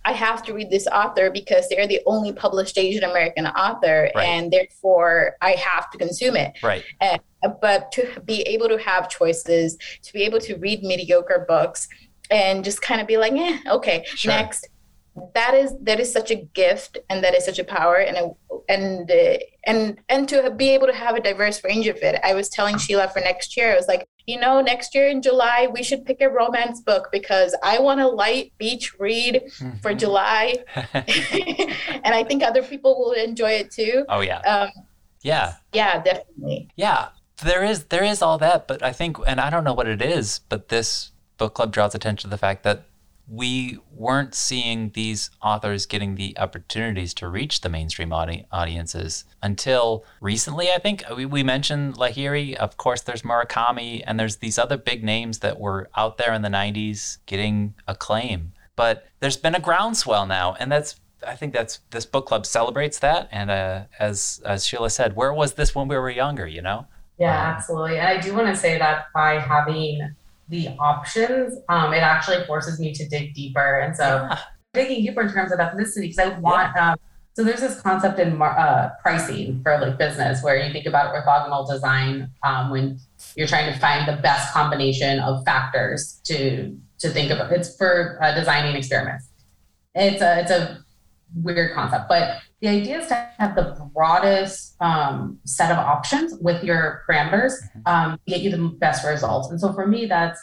I 0.07 0.11
have 0.11 0.43
to 0.43 0.53
read 0.53 0.69
this 0.69 0.85
author 0.85 1.31
because 1.31 1.67
they're 1.67 1.87
the 1.87 2.01
only 2.05 2.31
published 2.31 2.77
Asian 2.77 3.03
American 3.03 3.47
author, 3.47 4.11
right. 4.13 4.27
and 4.27 4.53
therefore 4.53 5.35
I 5.41 5.53
have 5.53 5.89
to 5.89 5.97
consume 5.97 6.35
it. 6.35 6.53
Right. 6.61 6.83
Uh, 7.01 7.17
but 7.59 7.91
to 7.93 8.21
be 8.21 8.43
able 8.43 8.67
to 8.69 8.77
have 8.77 9.09
choices, 9.09 9.77
to 10.03 10.13
be 10.13 10.21
able 10.21 10.39
to 10.41 10.55
read 10.57 10.83
mediocre 10.83 11.45
books, 11.47 11.87
and 12.29 12.63
just 12.63 12.83
kind 12.83 13.01
of 13.01 13.07
be 13.07 13.17
like, 13.17 13.33
yeah, 13.33 13.59
okay, 13.67 14.03
sure. 14.05 14.31
next 14.31 14.67
that 15.33 15.53
is 15.53 15.73
that 15.81 15.99
is 15.99 16.11
such 16.11 16.29
a 16.29 16.35
gift 16.35 16.97
and 17.09 17.23
that 17.23 17.33
is 17.33 17.45
such 17.45 17.59
a 17.59 17.63
power 17.63 17.95
and 17.95 18.17
a, 18.17 18.29
and 18.67 19.09
uh, 19.09 19.37
and 19.65 19.99
and 20.09 20.27
to 20.29 20.51
be 20.51 20.69
able 20.69 20.87
to 20.87 20.93
have 20.93 21.15
a 21.15 21.21
diverse 21.21 21.63
range 21.63 21.87
of 21.87 21.97
it. 21.97 22.19
I 22.23 22.33
was 22.33 22.49
telling 22.49 22.75
sheela 22.75 23.11
for 23.11 23.19
next 23.19 23.55
year 23.55 23.71
i 23.71 23.75
was 23.75 23.87
like 23.87 24.07
you 24.25 24.39
know 24.39 24.59
next 24.61 24.93
year 24.93 25.07
in 25.07 25.21
july 25.21 25.67
we 25.71 25.83
should 25.83 26.05
pick 26.05 26.19
a 26.19 26.29
romance 26.29 26.81
book 26.81 27.09
because 27.11 27.55
i 27.63 27.79
want 27.79 28.01
a 28.01 28.07
light 28.07 28.51
beach 28.57 28.97
read 28.99 29.41
for 29.81 29.91
mm-hmm. 29.91 29.97
july. 29.97 30.55
And 32.03 32.13
i 32.13 32.23
think 32.23 32.43
other 32.43 32.63
people 32.63 32.99
will 32.99 33.13
enjoy 33.13 33.51
it 33.51 33.71
too. 33.71 34.05
Oh 34.09 34.21
yeah. 34.21 34.39
Um, 34.39 34.69
yeah. 35.21 35.55
Yeah 35.73 36.01
definitely. 36.03 36.69
Yeah. 36.75 37.09
There 37.43 37.63
is 37.63 37.85
there 37.85 38.03
is 38.03 38.21
all 38.21 38.37
that 38.39 38.67
but 38.67 38.83
i 38.83 38.91
think 38.91 39.17
and 39.27 39.39
i 39.39 39.49
don't 39.49 39.63
know 39.63 39.73
what 39.73 39.87
it 39.87 40.01
is 40.01 40.39
but 40.49 40.69
this 40.69 41.11
book 41.37 41.53
club 41.53 41.71
draws 41.71 41.95
attention 41.95 42.29
to 42.29 42.35
the 42.35 42.37
fact 42.37 42.63
that 42.63 42.85
we 43.27 43.79
weren't 43.91 44.35
seeing 44.35 44.91
these 44.91 45.31
authors 45.41 45.85
getting 45.85 46.15
the 46.15 46.37
opportunities 46.37 47.13
to 47.15 47.27
reach 47.27 47.61
the 47.61 47.69
mainstream 47.69 48.13
audi- 48.13 48.45
audiences 48.51 49.25
until 49.41 50.05
recently. 50.21 50.69
I 50.71 50.77
think 50.77 51.03
we, 51.15 51.25
we 51.25 51.43
mentioned 51.43 51.95
Lahiri. 51.95 52.53
Of 52.55 52.77
course, 52.77 53.01
there's 53.01 53.23
Murakami, 53.23 54.03
and 54.05 54.19
there's 54.19 54.37
these 54.37 54.59
other 54.59 54.77
big 54.77 55.03
names 55.03 55.39
that 55.39 55.59
were 55.59 55.89
out 55.95 56.17
there 56.17 56.33
in 56.33 56.43
the 56.43 56.49
90s 56.49 57.17
getting 57.25 57.73
acclaim. 57.87 58.53
But 58.75 59.07
there's 59.21 59.37
been 59.37 59.55
a 59.55 59.59
groundswell 59.59 60.27
now, 60.27 60.55
and 60.59 60.71
that's 60.71 60.99
I 61.25 61.35
think 61.35 61.53
that's 61.53 61.79
this 61.89 62.05
book 62.05 62.27
club 62.27 62.45
celebrates 62.45 62.99
that. 62.99 63.27
And 63.31 63.49
uh, 63.49 63.83
as 63.99 64.41
as 64.45 64.65
Sheela 64.65 64.91
said, 64.91 65.15
where 65.15 65.33
was 65.33 65.53
this 65.53 65.73
when 65.73 65.87
we 65.87 65.97
were 65.97 66.09
younger? 66.09 66.47
You 66.47 66.61
know. 66.61 66.87
Yeah, 67.17 67.31
um, 67.31 67.55
absolutely. 67.55 67.97
And 67.97 68.07
I 68.07 68.19
do 68.19 68.33
want 68.35 68.47
to 68.47 68.55
say 68.55 68.77
that 68.77 69.05
by 69.13 69.39
having 69.39 70.15
the 70.49 70.69
options, 70.79 71.57
um, 71.69 71.93
it 71.93 72.03
actually 72.03 72.45
forces 72.45 72.79
me 72.79 72.93
to 72.93 73.07
dig 73.07 73.33
deeper. 73.33 73.79
And 73.79 73.95
so 73.95 74.27
yeah. 74.29 74.39
digging 74.73 75.05
deeper 75.05 75.21
in 75.21 75.31
terms 75.31 75.51
of 75.51 75.59
ethnicity, 75.59 76.01
because 76.01 76.19
I 76.19 76.39
want, 76.39 76.71
yeah. 76.75 76.91
um, 76.91 76.97
so 77.33 77.43
there's 77.43 77.59
this 77.59 77.81
concept 77.81 78.17
in 78.19 78.41
uh, 78.41 78.91
pricing 79.01 79.61
for 79.61 79.77
like 79.77 79.97
business 79.97 80.41
where 80.41 80.55
you 80.55 80.71
think 80.71 80.85
about 80.85 81.13
orthogonal 81.13 81.67
design 81.67 82.31
um, 82.43 82.69
when 82.69 82.97
you're 83.35 83.47
trying 83.47 83.71
to 83.73 83.77
find 83.77 84.07
the 84.07 84.21
best 84.21 84.53
combination 84.53 85.19
of 85.19 85.43
factors 85.43 86.21
to 86.25 86.77
to 86.99 87.09
think 87.09 87.31
about. 87.31 87.51
It's 87.51 87.75
for 87.75 88.17
uh, 88.21 88.33
designing 88.33 88.77
experiments. 88.77 89.27
It's 89.95 90.21
a 90.21 90.39
it's 90.41 90.51
a 90.51 90.79
weird 91.35 91.73
concept, 91.73 92.05
but 92.07 92.37
the 92.65 92.71
idea 92.71 92.99
is 92.99 93.07
to 93.07 93.29
have 93.37 93.55
the 93.55 93.77
broadest 93.93 94.75
um, 94.81 95.39
set 95.45 95.71
of 95.71 95.77
options 95.77 96.33
with 96.41 96.63
your 96.63 97.03
parameters 97.07 97.53
mm-hmm. 97.53 97.81
um, 97.85 98.19
get 98.25 98.41
you 98.41 98.49
the 98.49 98.57
best 98.57 99.05
results. 99.05 99.51
And 99.51 99.59
so 99.59 99.71
for 99.71 99.85
me, 99.85 100.07
that's 100.07 100.39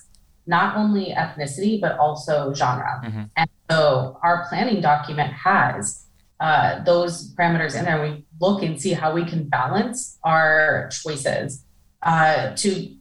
not 0.47 0.77
only 0.77 1.07
ethnicity, 1.07 1.81
but 1.81 1.99
also 1.99 2.55
genre. 2.55 3.01
Mm-hmm. 3.05 3.23
And 3.37 3.51
so 3.69 4.21
our 4.23 4.47
planning 4.49 4.81
document 4.81 5.33
has 5.33 6.05
uh, 6.39 6.83
those 6.85 7.35
parameters 7.35 7.77
in 7.77 7.85
there. 7.87 8.01
We 8.01 8.25
look 8.41 8.63
and 8.63 8.81
see 8.81 8.93
how 8.93 9.13
we 9.13 9.25
can 9.25 9.49
balance 9.49 10.19
our 10.23 10.89
choices 10.93 11.65
uh, 12.03 12.55
to, 12.55 12.95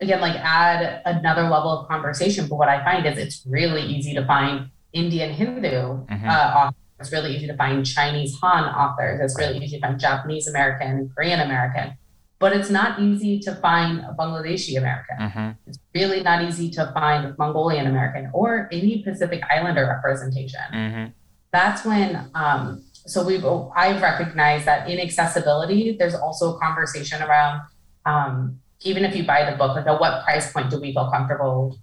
again, 0.00 0.20
like 0.20 0.36
add 0.36 1.02
another 1.04 1.42
level 1.42 1.70
of 1.70 1.88
conversation. 1.88 2.48
But 2.48 2.56
what 2.56 2.68
I 2.68 2.82
find 2.82 3.06
is 3.06 3.16
it's 3.16 3.44
really 3.46 3.82
easy 3.82 4.12
to 4.14 4.26
find 4.26 4.70
Indian 4.92 5.32
Hindu 5.32 6.04
mm-hmm. 6.06 6.28
uh, 6.28 6.70
it's 6.98 7.12
really 7.12 7.36
easy 7.36 7.46
to 7.46 7.56
find 7.56 7.84
Chinese 7.84 8.34
Han 8.40 8.64
authors. 8.64 9.20
It's 9.20 9.38
really 9.38 9.58
easy 9.58 9.76
to 9.78 9.86
find 9.86 9.98
Japanese 10.00 10.48
American, 10.48 10.88
and 10.88 11.14
Korean 11.14 11.40
American, 11.40 11.96
but 12.38 12.54
it's 12.54 12.70
not 12.70 13.00
easy 13.00 13.38
to 13.40 13.54
find 13.56 14.00
a 14.00 14.14
Bangladeshi 14.18 14.78
American. 14.78 15.16
Mm-hmm. 15.20 15.50
It's 15.66 15.78
really 15.94 16.22
not 16.22 16.42
easy 16.42 16.70
to 16.72 16.90
find 16.94 17.26
a 17.26 17.34
Mongolian 17.38 17.86
American 17.86 18.30
or 18.32 18.68
any 18.72 19.02
Pacific 19.02 19.42
Islander 19.50 19.86
representation. 19.86 20.60
Mm-hmm. 20.72 21.04
That's 21.52 21.84
when, 21.84 22.30
um, 22.34 22.84
so 22.92 23.24
we've, 23.24 23.44
I've 23.74 24.02
recognized 24.02 24.66
that 24.66 24.88
in 24.90 24.98
accessibility, 24.98 25.96
there's 25.98 26.14
also 26.14 26.56
a 26.56 26.58
conversation 26.58 27.22
around, 27.22 27.62
um, 28.04 28.60
even 28.82 29.04
if 29.04 29.16
you 29.16 29.24
buy 29.24 29.50
the 29.50 29.56
book, 29.56 29.74
like 29.76 29.86
at 29.86 29.98
what 29.98 30.24
price 30.24 30.52
point 30.52 30.70
do 30.70 30.80
we 30.80 30.92
feel 30.92 31.10
comfortable 31.10 31.78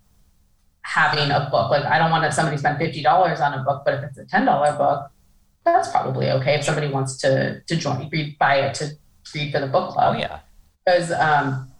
having 0.83 1.31
a 1.31 1.49
book. 1.49 1.71
Like 1.71 1.85
I 1.85 1.97
don't 1.97 2.11
want 2.11 2.23
to 2.25 2.31
somebody 2.31 2.57
spend 2.57 2.77
fifty 2.77 3.01
dollars 3.01 3.39
on 3.39 3.53
a 3.53 3.63
book, 3.63 3.83
but 3.85 3.95
if 3.95 4.03
it's 4.03 4.17
a 4.17 4.25
ten 4.25 4.45
dollar 4.45 4.73
book, 4.77 5.09
that's 5.65 5.89
probably 5.89 6.29
okay 6.29 6.55
if 6.55 6.63
somebody 6.63 6.89
wants 6.89 7.17
to 7.17 7.61
to 7.61 7.75
join 7.75 8.09
read 8.09 8.37
buy 8.37 8.57
it 8.57 8.73
to 8.75 8.91
read 9.33 9.51
for 9.51 9.59
the 9.59 9.67
book 9.67 9.91
club. 9.91 10.15
Oh 10.15 10.19
yeah, 10.19 10.39
because 10.85 11.11
um, 11.11 11.71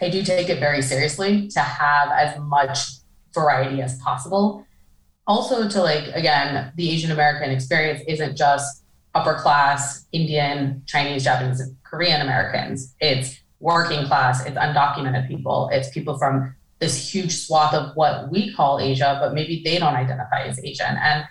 I 0.00 0.10
do 0.10 0.22
take 0.22 0.48
it 0.48 0.60
very 0.60 0.82
seriously 0.82 1.48
to 1.48 1.60
have 1.60 2.10
as 2.12 2.38
much 2.40 2.78
variety 3.34 3.80
as 3.80 3.98
possible. 4.00 4.66
Also, 5.26 5.68
to 5.68 5.82
like 5.82 6.08
again, 6.14 6.72
the 6.76 6.90
Asian 6.90 7.10
American 7.10 7.50
experience 7.50 8.02
isn't 8.08 8.36
just 8.36 8.82
upper 9.14 9.34
class 9.34 10.06
Indian, 10.12 10.82
Chinese, 10.86 11.24
Japanese, 11.24 11.62
Korean 11.84 12.20
Americans. 12.20 12.94
It's 13.00 13.40
working 13.60 14.06
class. 14.06 14.44
It's 14.46 14.56
undocumented 14.56 15.28
people. 15.28 15.68
It's 15.72 15.90
people 15.90 16.18
from 16.18 16.54
this 16.78 17.12
huge 17.12 17.34
swath 17.34 17.74
of 17.74 17.96
what 17.96 18.30
we 18.30 18.52
call 18.54 18.78
Asia, 18.78 19.18
but 19.20 19.34
maybe 19.34 19.62
they 19.64 19.78
don't 19.78 19.94
identify 19.94 20.42
as 20.42 20.62
Asian. 20.64 20.96
And 20.96 21.24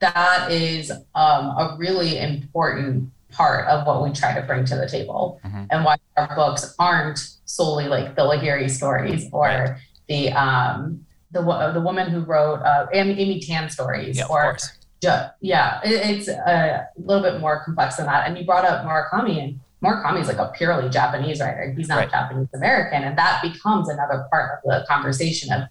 that 0.00 0.50
is 0.50 0.90
um, 0.90 1.00
a 1.14 1.76
really 1.78 2.18
important 2.18 3.10
part 3.30 3.66
of 3.68 3.86
what 3.86 4.02
we 4.02 4.12
try 4.12 4.38
to 4.38 4.46
bring 4.46 4.64
to 4.64 4.76
the 4.76 4.88
table 4.88 5.40
mm-hmm. 5.44 5.64
and 5.70 5.84
why 5.84 5.96
our 6.16 6.34
books 6.34 6.74
aren't 6.78 7.18
solely 7.44 7.88
like 7.88 8.14
the 8.16 8.22
Lahiri 8.22 8.70
stories 8.70 9.28
or 9.32 9.46
right. 9.46 9.76
the 10.08 10.30
um, 10.32 11.04
the 11.32 11.40
the 11.72 11.80
woman 11.80 12.10
who 12.10 12.20
wrote 12.20 12.60
uh, 12.62 12.86
Amy, 12.92 13.18
Amy 13.18 13.40
Tan 13.40 13.68
stories 13.68 14.18
yeah, 14.18 14.26
or 14.26 14.56
yeah, 15.40 15.80
it, 15.84 16.18
it's 16.18 16.28
a 16.28 16.88
little 16.96 17.22
bit 17.22 17.40
more 17.40 17.62
complex 17.64 17.96
than 17.96 18.06
that. 18.06 18.28
And 18.28 18.38
you 18.38 18.44
brought 18.44 18.64
up 18.64 18.84
Murakami, 18.84 19.42
and 19.42 19.60
Murakami 19.82 20.20
is 20.20 20.28
like 20.28 20.38
a 20.38 20.50
purely 20.56 20.88
Japanese 20.88 21.40
writer. 21.40 21.72
He's 21.76 21.88
not 21.88 21.98
right. 21.98 22.10
Japanese 22.10 22.48
American. 22.54 23.04
And 23.04 23.16
that 23.18 23.42
becomes 23.42 23.88
another 23.88 24.26
part 24.30 24.60
of 24.64 24.70
the 24.70 24.86
conversation 24.88 25.52
of 25.52 25.68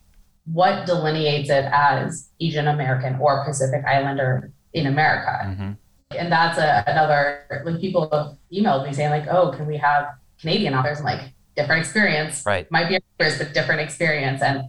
what 0.51 0.85
delineates 0.85 1.49
it 1.49 1.65
as 1.71 2.29
Asian 2.39 2.67
American 2.67 3.15
or 3.19 3.43
Pacific 3.43 3.83
Islander 3.85 4.51
in 4.73 4.85
America. 4.85 5.39
Mm-hmm. 5.43 5.71
And 6.11 6.31
that's 6.31 6.59
a, 6.59 6.83
another, 6.85 7.63
like 7.65 7.81
people 7.81 8.07
have 8.11 8.37
emailed 8.53 8.85
me 8.85 8.93
saying, 8.93 9.09
like, 9.09 9.27
oh, 9.27 9.51
can 9.51 9.65
we 9.65 9.77
have 9.77 10.05
Canadian 10.39 10.75
authors? 10.75 10.99
I'm 10.99 11.05
like, 11.05 11.33
different 11.55 11.81
experience. 11.81 12.45
Right. 12.45 12.69
Might 12.71 12.89
be 12.89 12.99
yours, 13.19 13.39
but 13.39 13.53
different 13.53 13.81
experience. 13.81 14.43
And 14.43 14.65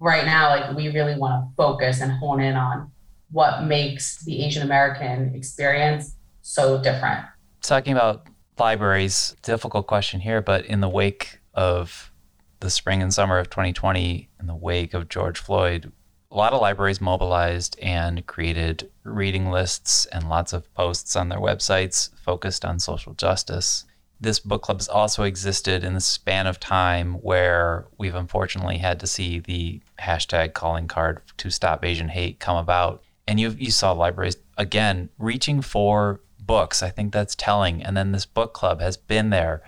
right 0.00 0.24
now, 0.24 0.50
like, 0.50 0.76
we 0.76 0.88
really 0.88 1.16
want 1.16 1.48
to 1.48 1.54
focus 1.56 2.00
and 2.00 2.10
hone 2.10 2.40
in 2.40 2.56
on 2.56 2.90
what 3.30 3.64
makes 3.64 4.24
the 4.24 4.44
Asian 4.44 4.62
American 4.62 5.32
experience 5.34 6.16
so 6.42 6.82
different. 6.82 7.24
Talking 7.62 7.92
about 7.92 8.26
libraries, 8.60 9.34
difficult 9.42 9.86
question 9.86 10.20
here, 10.20 10.40
but 10.40 10.64
in 10.66 10.80
the 10.80 10.88
wake 10.88 11.40
of 11.54 12.12
the 12.60 12.70
spring 12.70 13.02
and 13.02 13.12
summer 13.12 13.38
of 13.38 13.50
2020, 13.50 14.28
in 14.38 14.46
the 14.46 14.54
wake 14.54 14.94
of 14.94 15.08
George 15.08 15.38
Floyd, 15.38 15.90
a 16.30 16.36
lot 16.36 16.52
of 16.52 16.60
libraries 16.60 17.00
mobilized 17.00 17.76
and 17.80 18.24
created 18.26 18.88
reading 19.02 19.50
lists 19.50 20.06
and 20.06 20.28
lots 20.28 20.52
of 20.52 20.72
posts 20.74 21.16
on 21.16 21.28
their 21.28 21.40
websites 21.40 22.10
focused 22.20 22.64
on 22.64 22.78
social 22.78 23.14
justice. 23.14 23.84
This 24.20 24.38
book 24.38 24.62
club 24.62 24.78
has 24.78 24.88
also 24.88 25.24
existed 25.24 25.82
in 25.82 25.94
the 25.94 26.00
span 26.00 26.46
of 26.46 26.60
time 26.60 27.14
where 27.14 27.86
we've 27.98 28.14
unfortunately 28.14 28.78
had 28.78 29.00
to 29.00 29.06
see 29.06 29.40
the 29.40 29.80
hashtag 29.98 30.52
calling 30.52 30.86
card 30.86 31.22
to 31.38 31.50
stop 31.50 31.84
Asian 31.84 32.10
hate 32.10 32.38
come 32.38 32.58
about. 32.58 33.02
And 33.26 33.40
you 33.40 33.50
you 33.58 33.70
saw 33.70 33.92
libraries 33.92 34.36
again 34.58 35.08
reaching 35.18 35.62
for 35.62 36.20
books. 36.50 36.82
I 36.82 36.90
think 36.90 37.12
that's 37.12 37.36
telling. 37.36 37.80
And 37.80 37.96
then 37.96 38.10
this 38.10 38.26
book 38.26 38.52
club 38.54 38.80
has 38.80 38.96
been 38.96 39.30
there. 39.30 39.62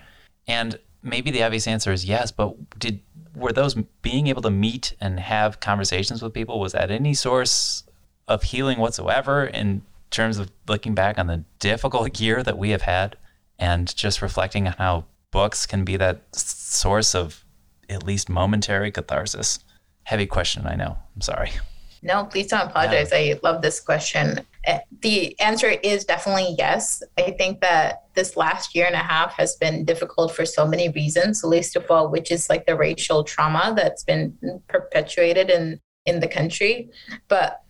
And 0.48 0.80
maybe 1.00 1.30
the 1.30 1.44
obvious 1.44 1.68
answer 1.68 1.92
is 1.92 2.04
yes, 2.04 2.32
but 2.32 2.56
did 2.76 2.98
were 3.36 3.52
those 3.52 3.76
being 4.02 4.26
able 4.26 4.42
to 4.42 4.50
meet 4.50 4.96
and 5.00 5.20
have 5.20 5.60
conversations 5.60 6.20
with 6.20 6.34
people 6.34 6.58
was 6.58 6.72
that 6.72 6.90
any 6.90 7.14
source 7.14 7.84
of 8.26 8.42
healing 8.42 8.78
whatsoever 8.78 9.44
in 9.44 9.82
terms 10.10 10.38
of 10.38 10.50
looking 10.66 10.92
back 10.92 11.20
on 11.20 11.28
the 11.28 11.44
difficult 11.60 12.20
year 12.24 12.42
that 12.42 12.58
we 12.58 12.70
have 12.70 12.82
had 12.82 13.16
and 13.60 13.94
just 13.94 14.20
reflecting 14.20 14.66
on 14.66 14.72
how 14.72 15.04
books 15.30 15.66
can 15.66 15.84
be 15.84 15.96
that 15.96 16.20
source 16.34 17.14
of 17.14 17.44
at 17.88 18.02
least 18.02 18.28
momentary 18.28 18.90
catharsis. 18.90 19.60
Heavy 20.02 20.26
question, 20.26 20.66
I 20.66 20.74
know. 20.74 20.98
I'm 21.14 21.20
sorry. 21.22 21.52
No, 22.02 22.24
please 22.24 22.48
don't 22.48 22.66
apologize. 22.66 23.10
Yeah. 23.12 23.18
I 23.18 23.40
love 23.44 23.62
this 23.62 23.78
question. 23.78 24.44
Eh, 24.64 24.78
the 25.00 25.38
answer 25.40 25.68
is 25.82 26.04
definitely 26.04 26.54
yes. 26.56 27.02
I 27.18 27.32
think 27.32 27.60
that 27.60 28.04
this 28.14 28.36
last 28.36 28.74
year 28.74 28.86
and 28.86 28.94
a 28.94 28.98
half 28.98 29.34
has 29.34 29.56
been 29.56 29.84
difficult 29.84 30.34
for 30.34 30.46
so 30.46 30.66
many 30.66 30.88
reasons, 30.90 31.42
least 31.42 31.74
of 31.74 31.90
all, 31.90 32.08
which 32.08 32.30
is 32.30 32.48
like 32.48 32.66
the 32.66 32.76
racial 32.76 33.24
trauma 33.24 33.74
that's 33.76 34.04
been 34.04 34.36
perpetuated 34.68 35.50
in, 35.50 35.80
in 36.06 36.20
the 36.20 36.28
country. 36.28 36.90
But 37.28 37.60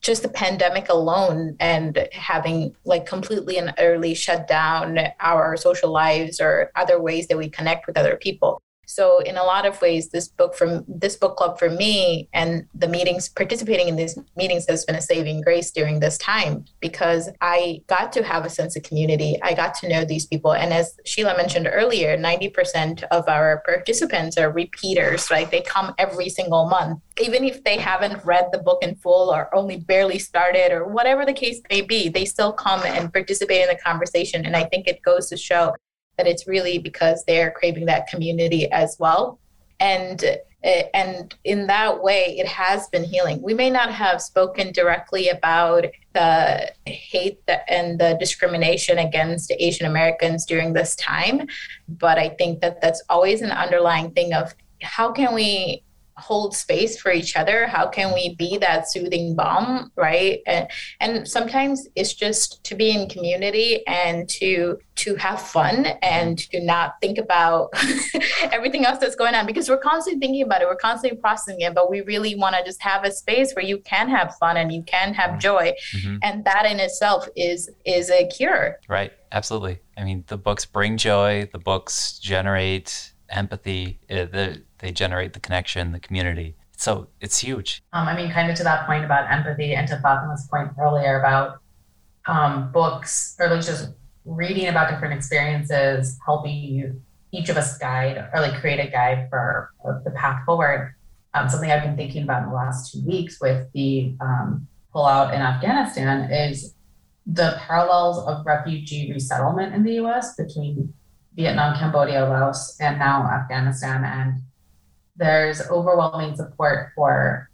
just 0.00 0.22
the 0.22 0.28
pandemic 0.28 0.88
alone 0.88 1.56
and 1.60 2.08
having 2.12 2.74
like 2.84 3.06
completely 3.06 3.58
and 3.58 3.74
utterly 3.78 4.14
shut 4.14 4.48
down 4.48 4.98
our 5.20 5.56
social 5.56 5.92
lives 5.92 6.40
or 6.40 6.72
other 6.74 7.00
ways 7.00 7.28
that 7.28 7.36
we 7.36 7.50
connect 7.50 7.86
with 7.86 7.98
other 7.98 8.16
people 8.16 8.62
So 8.90 9.20
in 9.20 9.36
a 9.36 9.44
lot 9.44 9.66
of 9.66 9.80
ways, 9.80 10.08
this 10.08 10.26
book 10.26 10.56
from 10.56 10.84
this 10.88 11.14
book 11.14 11.36
club 11.36 11.60
for 11.60 11.70
me 11.70 12.28
and 12.32 12.66
the 12.74 12.88
meetings, 12.88 13.28
participating 13.28 13.86
in 13.86 13.94
these 13.94 14.18
meetings 14.36 14.66
has 14.68 14.84
been 14.84 14.96
a 14.96 15.00
saving 15.00 15.42
grace 15.42 15.70
during 15.70 16.00
this 16.00 16.18
time 16.18 16.64
because 16.80 17.30
I 17.40 17.82
got 17.86 18.12
to 18.14 18.24
have 18.24 18.44
a 18.44 18.50
sense 18.50 18.74
of 18.74 18.82
community. 18.82 19.38
I 19.42 19.54
got 19.54 19.74
to 19.74 19.88
know 19.88 20.04
these 20.04 20.26
people. 20.26 20.54
And 20.54 20.72
as 20.72 20.96
Sheela 21.06 21.36
mentioned 21.36 21.68
earlier, 21.70 22.18
90% 22.18 23.04
of 23.12 23.28
our 23.28 23.62
participants 23.64 24.36
are 24.36 24.50
repeaters, 24.50 25.30
right? 25.30 25.48
They 25.48 25.60
come 25.60 25.94
every 25.96 26.28
single 26.28 26.68
month. 26.68 27.00
Even 27.22 27.44
if 27.44 27.62
they 27.62 27.76
haven't 27.76 28.24
read 28.24 28.48
the 28.50 28.58
book 28.58 28.82
in 28.82 28.96
full 28.96 29.32
or 29.32 29.54
only 29.54 29.76
barely 29.76 30.18
started 30.18 30.72
or 30.72 30.88
whatever 30.88 31.24
the 31.24 31.32
case 31.32 31.60
may 31.70 31.80
be, 31.80 32.08
they 32.08 32.24
still 32.24 32.52
come 32.52 32.82
and 32.84 33.12
participate 33.12 33.62
in 33.62 33.68
the 33.68 33.76
conversation. 33.76 34.44
And 34.44 34.56
I 34.56 34.64
think 34.64 34.88
it 34.88 35.00
goes 35.02 35.28
to 35.28 35.36
show 35.36 35.74
that 36.20 36.26
it's 36.26 36.46
really 36.46 36.78
because 36.78 37.24
they're 37.24 37.50
craving 37.50 37.86
that 37.86 38.06
community 38.06 38.70
as 38.70 38.96
well. 38.98 39.40
And 39.80 40.22
and 40.62 41.34
in 41.44 41.66
that 41.68 42.02
way 42.02 42.36
it 42.38 42.46
has 42.46 42.86
been 42.88 43.02
healing 43.02 43.40
we 43.40 43.54
may 43.54 43.70
not 43.70 43.90
have 43.90 44.20
spoken 44.20 44.70
directly 44.72 45.30
about 45.30 45.86
the 46.12 46.70
hate 46.84 47.40
and 47.66 47.98
the 47.98 48.14
discrimination 48.20 48.98
against 48.98 49.50
asian 49.58 49.86
americans 49.86 50.44
during 50.44 50.74
this 50.74 50.94
time 50.96 51.46
but 51.88 52.18
i 52.18 52.28
think 52.28 52.60
that 52.60 52.78
that's 52.82 53.02
always 53.08 53.40
an 53.40 53.50
underlying 53.52 54.10
thing 54.10 54.34
of 54.34 54.54
how 54.82 55.10
can 55.10 55.34
we 55.34 55.82
hold 56.20 56.54
space 56.54 57.00
for 57.00 57.10
each 57.12 57.36
other? 57.36 57.66
How 57.66 57.88
can 57.88 58.14
we 58.14 58.34
be 58.36 58.58
that 58.58 58.90
soothing 58.90 59.34
balm 59.34 59.90
right? 59.96 60.40
And 60.46 60.68
and 61.00 61.28
sometimes 61.28 61.88
it's 61.96 62.14
just 62.14 62.62
to 62.64 62.74
be 62.74 62.90
in 62.90 63.08
community 63.08 63.86
and 63.86 64.28
to 64.30 64.78
to 64.96 65.14
have 65.16 65.40
fun 65.40 65.86
and 66.02 66.38
to 66.38 66.60
not 66.60 66.94
think 67.00 67.18
about 67.18 67.70
everything 68.52 68.84
else 68.84 68.98
that's 68.98 69.16
going 69.16 69.34
on 69.34 69.46
because 69.46 69.68
we're 69.68 69.78
constantly 69.78 70.20
thinking 70.20 70.42
about 70.42 70.62
it. 70.62 70.68
We're 70.68 70.76
constantly 70.76 71.18
processing 71.18 71.60
it 71.60 71.74
but 71.74 71.90
we 71.90 72.02
really 72.02 72.34
want 72.34 72.56
to 72.56 72.64
just 72.64 72.82
have 72.82 73.04
a 73.04 73.10
space 73.10 73.52
where 73.54 73.64
you 73.64 73.78
can 73.78 74.08
have 74.08 74.36
fun 74.36 74.56
and 74.56 74.72
you 74.72 74.82
can 74.82 75.14
have 75.14 75.30
mm-hmm. 75.30 75.40
joy. 75.40 75.72
Mm-hmm. 75.96 76.16
and 76.22 76.44
that 76.44 76.66
in 76.66 76.80
itself 76.80 77.28
is 77.36 77.70
is 77.84 78.10
a 78.10 78.26
cure. 78.28 78.78
Right. 78.88 79.12
Absolutely. 79.32 79.80
I 79.96 80.04
mean 80.04 80.24
the 80.26 80.36
books 80.36 80.66
bring 80.66 80.96
joy. 80.96 81.48
The 81.52 81.58
books 81.58 82.18
generate 82.18 83.12
empathy. 83.28 84.00
Uh, 84.10 84.26
the 84.26 84.62
they 84.80 84.90
generate 84.92 85.32
the 85.32 85.40
connection, 85.40 85.92
the 85.92 86.00
community. 86.00 86.56
So 86.76 87.08
it's 87.20 87.38
huge. 87.38 87.82
Um, 87.92 88.08
I 88.08 88.16
mean, 88.16 88.30
kind 88.32 88.50
of 88.50 88.56
to 88.56 88.64
that 88.64 88.86
point 88.86 89.04
about 89.04 89.30
empathy 89.30 89.74
and 89.74 89.86
to 89.88 89.96
Fatema's 89.96 90.46
point 90.48 90.70
earlier 90.78 91.20
about 91.20 91.58
um, 92.26 92.72
books 92.72 93.36
or 93.38 93.48
like 93.48 93.64
just 93.64 93.90
reading 94.24 94.68
about 94.68 94.90
different 94.90 95.14
experiences, 95.14 96.18
helping 96.24 96.56
you, 96.56 97.00
each 97.32 97.48
of 97.48 97.56
us 97.56 97.78
guide 97.78 98.28
or 98.32 98.40
like 98.40 98.60
create 98.60 98.80
a 98.80 98.90
guide 98.90 99.28
for, 99.30 99.70
for 99.82 100.00
the 100.04 100.10
path 100.12 100.42
forward. 100.44 100.94
Um, 101.34 101.48
something 101.48 101.70
I've 101.70 101.82
been 101.82 101.96
thinking 101.96 102.24
about 102.24 102.42
in 102.42 102.48
the 102.48 102.54
last 102.54 102.92
two 102.92 103.04
weeks 103.06 103.40
with 103.40 103.70
the 103.72 104.14
um, 104.20 104.66
pullout 104.94 105.34
in 105.34 105.40
Afghanistan 105.40 106.30
is 106.30 106.74
the 107.26 107.60
parallels 107.60 108.26
of 108.26 108.44
refugee 108.44 109.12
resettlement 109.12 109.74
in 109.74 109.84
the 109.84 109.94
US 110.04 110.34
between 110.34 110.92
Vietnam, 111.34 111.76
Cambodia, 111.76 112.24
Laos, 112.24 112.76
and 112.80 112.98
now 112.98 113.24
Afghanistan. 113.24 114.04
And 114.04 114.42
there's 115.20 115.60
overwhelming 115.68 116.34
support 116.34 116.92
for 116.96 117.50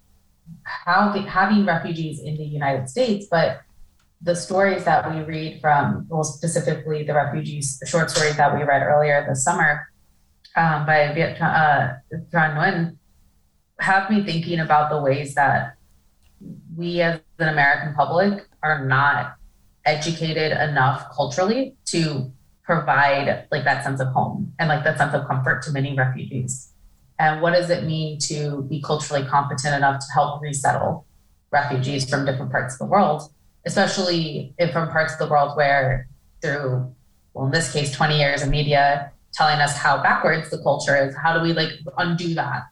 having 0.63 1.65
refugees 1.65 2.21
in 2.21 2.37
the 2.37 2.45
United 2.45 2.89
States, 2.89 3.27
but 3.29 3.61
the 4.21 4.35
stories 4.35 4.85
that 4.85 5.13
we 5.13 5.21
read 5.21 5.59
from, 5.59 6.07
well, 6.09 6.23
specifically 6.23 7.03
the 7.03 7.13
refugees, 7.13 7.77
the 7.79 7.85
short 7.85 8.09
stories 8.09 8.37
that 8.37 8.55
we 8.55 8.63
read 8.63 8.81
earlier 8.81 9.23
this 9.27 9.43
summer 9.43 9.85
um, 10.55 10.85
by 10.85 11.13
Viet 11.13 11.39
uh, 11.41 11.99
Tran 12.31 12.55
Nguyen, 12.55 12.97
have 13.79 14.09
me 14.09 14.23
thinking 14.23 14.59
about 14.59 14.89
the 14.89 14.99
ways 14.99 15.35
that 15.35 15.75
we 16.75 17.01
as 17.01 17.19
an 17.37 17.49
American 17.49 17.93
public 17.93 18.47
are 18.63 18.85
not 18.85 19.35
educated 19.85 20.53
enough 20.53 21.05
culturally 21.13 21.75
to 21.85 22.31
provide 22.63 23.45
like 23.51 23.65
that 23.65 23.83
sense 23.83 23.99
of 23.99 24.07
home 24.07 24.53
and 24.57 24.69
like 24.69 24.83
that 24.83 24.97
sense 24.97 25.13
of 25.13 25.27
comfort 25.27 25.61
to 25.63 25.71
many 25.71 25.95
refugees 25.95 26.73
and 27.19 27.41
what 27.41 27.53
does 27.53 27.69
it 27.69 27.83
mean 27.83 28.19
to 28.19 28.63
be 28.63 28.81
culturally 28.81 29.25
competent 29.25 29.75
enough 29.75 29.99
to 29.99 30.05
help 30.13 30.41
resettle 30.41 31.05
refugees 31.51 32.09
from 32.09 32.25
different 32.25 32.51
parts 32.51 32.75
of 32.75 32.79
the 32.79 32.85
world, 32.85 33.31
especially 33.65 34.53
from 34.71 34.89
parts 34.89 35.13
of 35.13 35.19
the 35.19 35.27
world 35.27 35.57
where 35.57 36.07
through, 36.41 36.93
well, 37.33 37.45
in 37.45 37.51
this 37.51 37.73
case, 37.73 37.91
20 37.91 38.17
years 38.17 38.43
of 38.43 38.49
media 38.49 39.11
telling 39.33 39.59
us 39.59 39.75
how 39.75 40.01
backwards 40.01 40.49
the 40.49 40.57
culture 40.59 40.95
is, 40.95 41.15
how 41.15 41.37
do 41.37 41.41
we 41.41 41.53
like 41.53 41.71
undo 41.97 42.33
that 42.33 42.63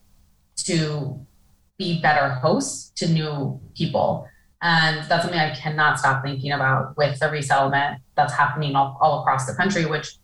to 0.57 1.19
be 1.77 1.99
better 2.01 2.29
hosts 2.29 2.91
to 2.95 3.07
new 3.07 3.59
people? 3.75 4.27
And 4.61 4.97
that's 5.09 5.23
something 5.23 5.39
I 5.39 5.53
cannot 5.55 5.99
stop 5.99 6.23
thinking 6.23 6.51
about 6.51 6.97
with 6.97 7.19
the 7.19 7.29
resettlement 7.29 8.01
that's 8.15 8.33
happening 8.33 8.75
all, 8.75 8.97
all 9.01 9.21
across 9.21 9.45
the 9.45 9.53
country, 9.53 9.85
which 9.85 10.15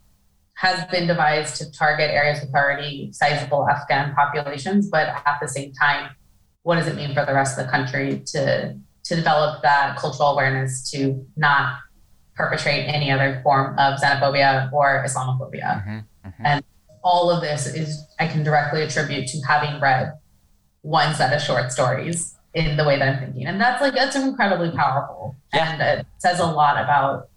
has 0.62 0.86
been 0.92 1.08
devised 1.08 1.56
to 1.56 1.72
target 1.72 2.12
areas 2.12 2.40
with 2.40 2.54
already 2.54 3.12
sizable 3.12 3.68
Afghan 3.68 4.14
populations, 4.14 4.90
but 4.90 5.08
at 5.08 5.40
the 5.42 5.48
same 5.48 5.74
time, 5.74 6.12
what 6.62 6.76
does 6.76 6.86
it 6.86 6.96
mean 6.96 7.16
for 7.16 7.26
the 7.26 7.34
rest 7.34 7.58
of 7.58 7.66
the 7.66 7.72
country 7.72 8.22
to 8.28 8.78
to 9.04 9.16
develop 9.16 9.64
that 9.64 9.98
cultural 9.98 10.30
awareness 10.30 10.92
to 10.92 11.26
not 11.36 11.80
perpetrate 12.36 12.84
any 12.84 13.10
other 13.10 13.42
form 13.42 13.74
of 13.80 14.00
xenophobia 14.00 14.72
or 14.72 15.04
Islamophobia? 15.04 15.84
Mm-hmm, 15.84 16.28
mm-hmm. 16.28 16.46
And 16.46 16.64
all 17.04 17.32
of 17.32 17.42
this 17.42 17.66
is 17.66 18.06
I 18.20 18.28
can 18.28 18.44
directly 18.44 18.84
attribute 18.84 19.30
to 19.30 19.42
having 19.42 19.82
read 19.82 20.14
one 20.84 21.16
set 21.16 21.34
of 21.34 21.42
short 21.42 21.72
stories 21.72 22.36
in 22.54 22.78
the 22.78 22.86
way 22.86 23.00
that 23.00 23.08
I'm 23.08 23.20
thinking. 23.20 23.48
And 23.48 23.60
that's 23.60 23.82
like 23.82 23.96
that's 23.96 24.16
incredibly 24.16 24.70
powerful. 24.70 25.36
Yeah. 25.56 25.72
And 25.72 25.82
it 25.82 26.06
says 26.20 26.40
a 26.40 26.46
lot 26.46 26.78
about 26.78 27.30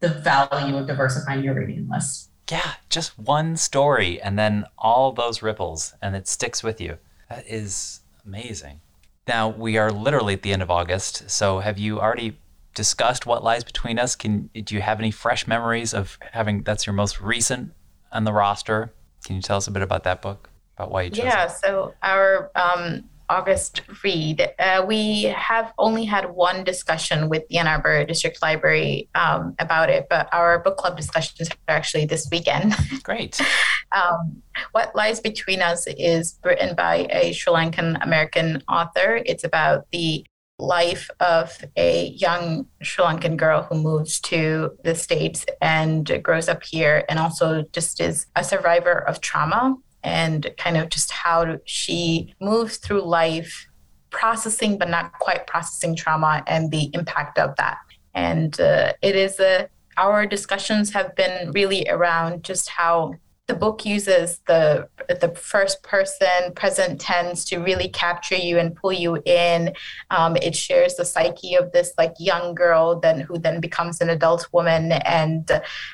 the 0.00 0.10
value 0.10 0.76
of 0.76 0.86
diversifying 0.86 1.42
your 1.42 1.54
reading 1.54 1.88
list 1.90 2.32
yeah, 2.50 2.74
just 2.88 3.18
one 3.18 3.56
story 3.56 4.20
and 4.20 4.38
then 4.38 4.64
all 4.78 5.12
those 5.12 5.42
ripples 5.42 5.94
and 6.00 6.14
it 6.14 6.28
sticks 6.28 6.62
with 6.62 6.80
you. 6.80 6.98
That 7.28 7.44
is 7.46 8.00
amazing. 8.24 8.80
Now, 9.26 9.48
we 9.48 9.76
are 9.76 9.90
literally 9.90 10.34
at 10.34 10.42
the 10.42 10.52
end 10.52 10.62
of 10.62 10.70
August, 10.70 11.28
so 11.28 11.58
have 11.58 11.78
you 11.78 12.00
already 12.00 12.38
discussed 12.74 13.26
what 13.26 13.42
lies 13.42 13.64
between 13.64 13.98
us? 13.98 14.14
Can 14.14 14.50
do 14.54 14.74
you 14.74 14.80
have 14.80 15.00
any 15.00 15.10
fresh 15.10 15.48
memories 15.48 15.92
of 15.92 16.18
having 16.30 16.62
that's 16.62 16.86
your 16.86 16.92
most 16.92 17.20
recent 17.20 17.72
on 18.12 18.22
the 18.22 18.32
roster? 18.32 18.92
Can 19.24 19.34
you 19.36 19.42
tell 19.42 19.56
us 19.56 19.66
a 19.66 19.72
bit 19.72 19.82
about 19.82 20.04
that 20.04 20.22
book? 20.22 20.50
About 20.76 20.92
why 20.92 21.02
you 21.02 21.10
chose 21.10 21.24
yeah, 21.24 21.46
it? 21.46 21.52
so 21.52 21.94
our 22.02 22.50
um, 22.54 23.08
August 23.28 23.82
read. 24.02 24.48
Uh, 24.58 24.84
we 24.86 25.24
have 25.24 25.72
only 25.78 26.04
had 26.04 26.30
one 26.30 26.64
discussion 26.64 27.28
with 27.28 27.46
the 27.48 27.58
Ann 27.58 27.66
Arbor 27.66 28.04
District 28.04 28.40
Library 28.42 29.08
um, 29.14 29.54
about 29.58 29.90
it, 29.90 30.06
but 30.08 30.28
our 30.32 30.58
book 30.60 30.76
club 30.76 30.96
discussions 30.96 31.48
are 31.50 31.74
actually 31.76 32.06
this 32.06 32.28
weekend. 32.30 32.74
Great. 33.02 33.40
um, 33.92 34.42
what 34.72 34.94
Lies 34.94 35.20
Between 35.20 35.62
Us 35.62 35.86
is 35.86 36.38
written 36.44 36.74
by 36.74 37.06
a 37.10 37.32
Sri 37.32 37.52
Lankan 37.52 38.02
American 38.02 38.62
author. 38.68 39.22
It's 39.26 39.44
about 39.44 39.86
the 39.90 40.24
life 40.58 41.10
of 41.20 41.64
a 41.76 42.06
young 42.08 42.66
Sri 42.82 43.04
Lankan 43.04 43.36
girl 43.36 43.62
who 43.62 43.76
moves 43.76 44.20
to 44.20 44.72
the 44.84 44.94
States 44.94 45.44
and 45.60 46.20
grows 46.22 46.48
up 46.48 46.62
here 46.62 47.04
and 47.08 47.18
also 47.18 47.64
just 47.72 48.00
is 48.00 48.26
a 48.36 48.42
survivor 48.42 49.06
of 49.06 49.20
trauma 49.20 49.76
and 50.06 50.50
kind 50.56 50.76
of 50.76 50.88
just 50.88 51.10
how 51.10 51.58
she 51.64 52.34
moves 52.40 52.76
through 52.78 53.02
life 53.02 53.66
processing 54.10 54.78
but 54.78 54.88
not 54.88 55.12
quite 55.18 55.46
processing 55.46 55.94
trauma 55.94 56.42
and 56.46 56.70
the 56.70 56.88
impact 56.94 57.38
of 57.38 57.54
that 57.56 57.78
and 58.14 58.60
uh, 58.60 58.92
it 59.02 59.16
is 59.16 59.38
a 59.40 59.68
our 59.98 60.26
discussions 60.26 60.92
have 60.92 61.14
been 61.16 61.52
really 61.52 61.86
around 61.88 62.44
just 62.44 62.68
how 62.68 63.14
the 63.46 63.54
book 63.54 63.86
uses 63.86 64.40
the 64.46 64.88
the 65.08 65.32
first 65.36 65.82
person 65.82 66.52
present 66.56 67.00
tense 67.00 67.44
to 67.44 67.58
really 67.58 67.88
capture 67.88 68.34
you 68.34 68.58
and 68.58 68.74
pull 68.74 68.92
you 68.92 69.22
in. 69.24 69.72
Um, 70.10 70.36
it 70.36 70.56
shares 70.56 70.96
the 70.96 71.04
psyche 71.04 71.54
of 71.54 71.70
this 71.70 71.92
like 71.96 72.14
young 72.18 72.54
girl 72.54 72.98
then 72.98 73.20
who 73.20 73.38
then 73.38 73.60
becomes 73.60 74.00
an 74.00 74.10
adult 74.10 74.48
woman 74.52 74.92
and 74.92 75.48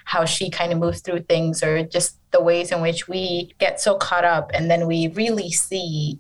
how 0.07 0.25
she 0.25 0.49
kind 0.49 0.73
of 0.73 0.79
moves 0.79 1.03
through 1.03 1.21
things 1.21 1.63
or 1.63 1.83
just 1.85 2.19
the 2.33 2.43
ways 2.43 2.73
in 2.73 2.81
which 2.81 3.09
we 3.09 3.55
get 3.59 3.81
so 3.81 3.97
caught 3.97 4.25
up 4.25 4.51
and 4.55 4.71
then 4.71 4.87
we 4.87 5.09
really 5.09 5.51
see 5.51 6.19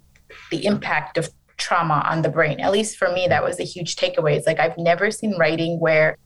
the 0.50 0.64
impact 0.66 1.18
of 1.18 1.30
trauma 1.56 2.04
on 2.08 2.22
the 2.22 2.28
brain. 2.28 2.60
At 2.60 2.72
least 2.72 2.96
for 2.96 3.10
me, 3.12 3.26
that 3.28 3.44
was 3.44 3.60
a 3.60 3.64
huge 3.64 3.96
takeaway. 3.96 4.36
It's 4.36 4.46
like 4.46 4.60
I've 4.60 4.78
never 4.78 5.10
seen 5.10 5.38
writing 5.38 5.78
where 5.80 6.16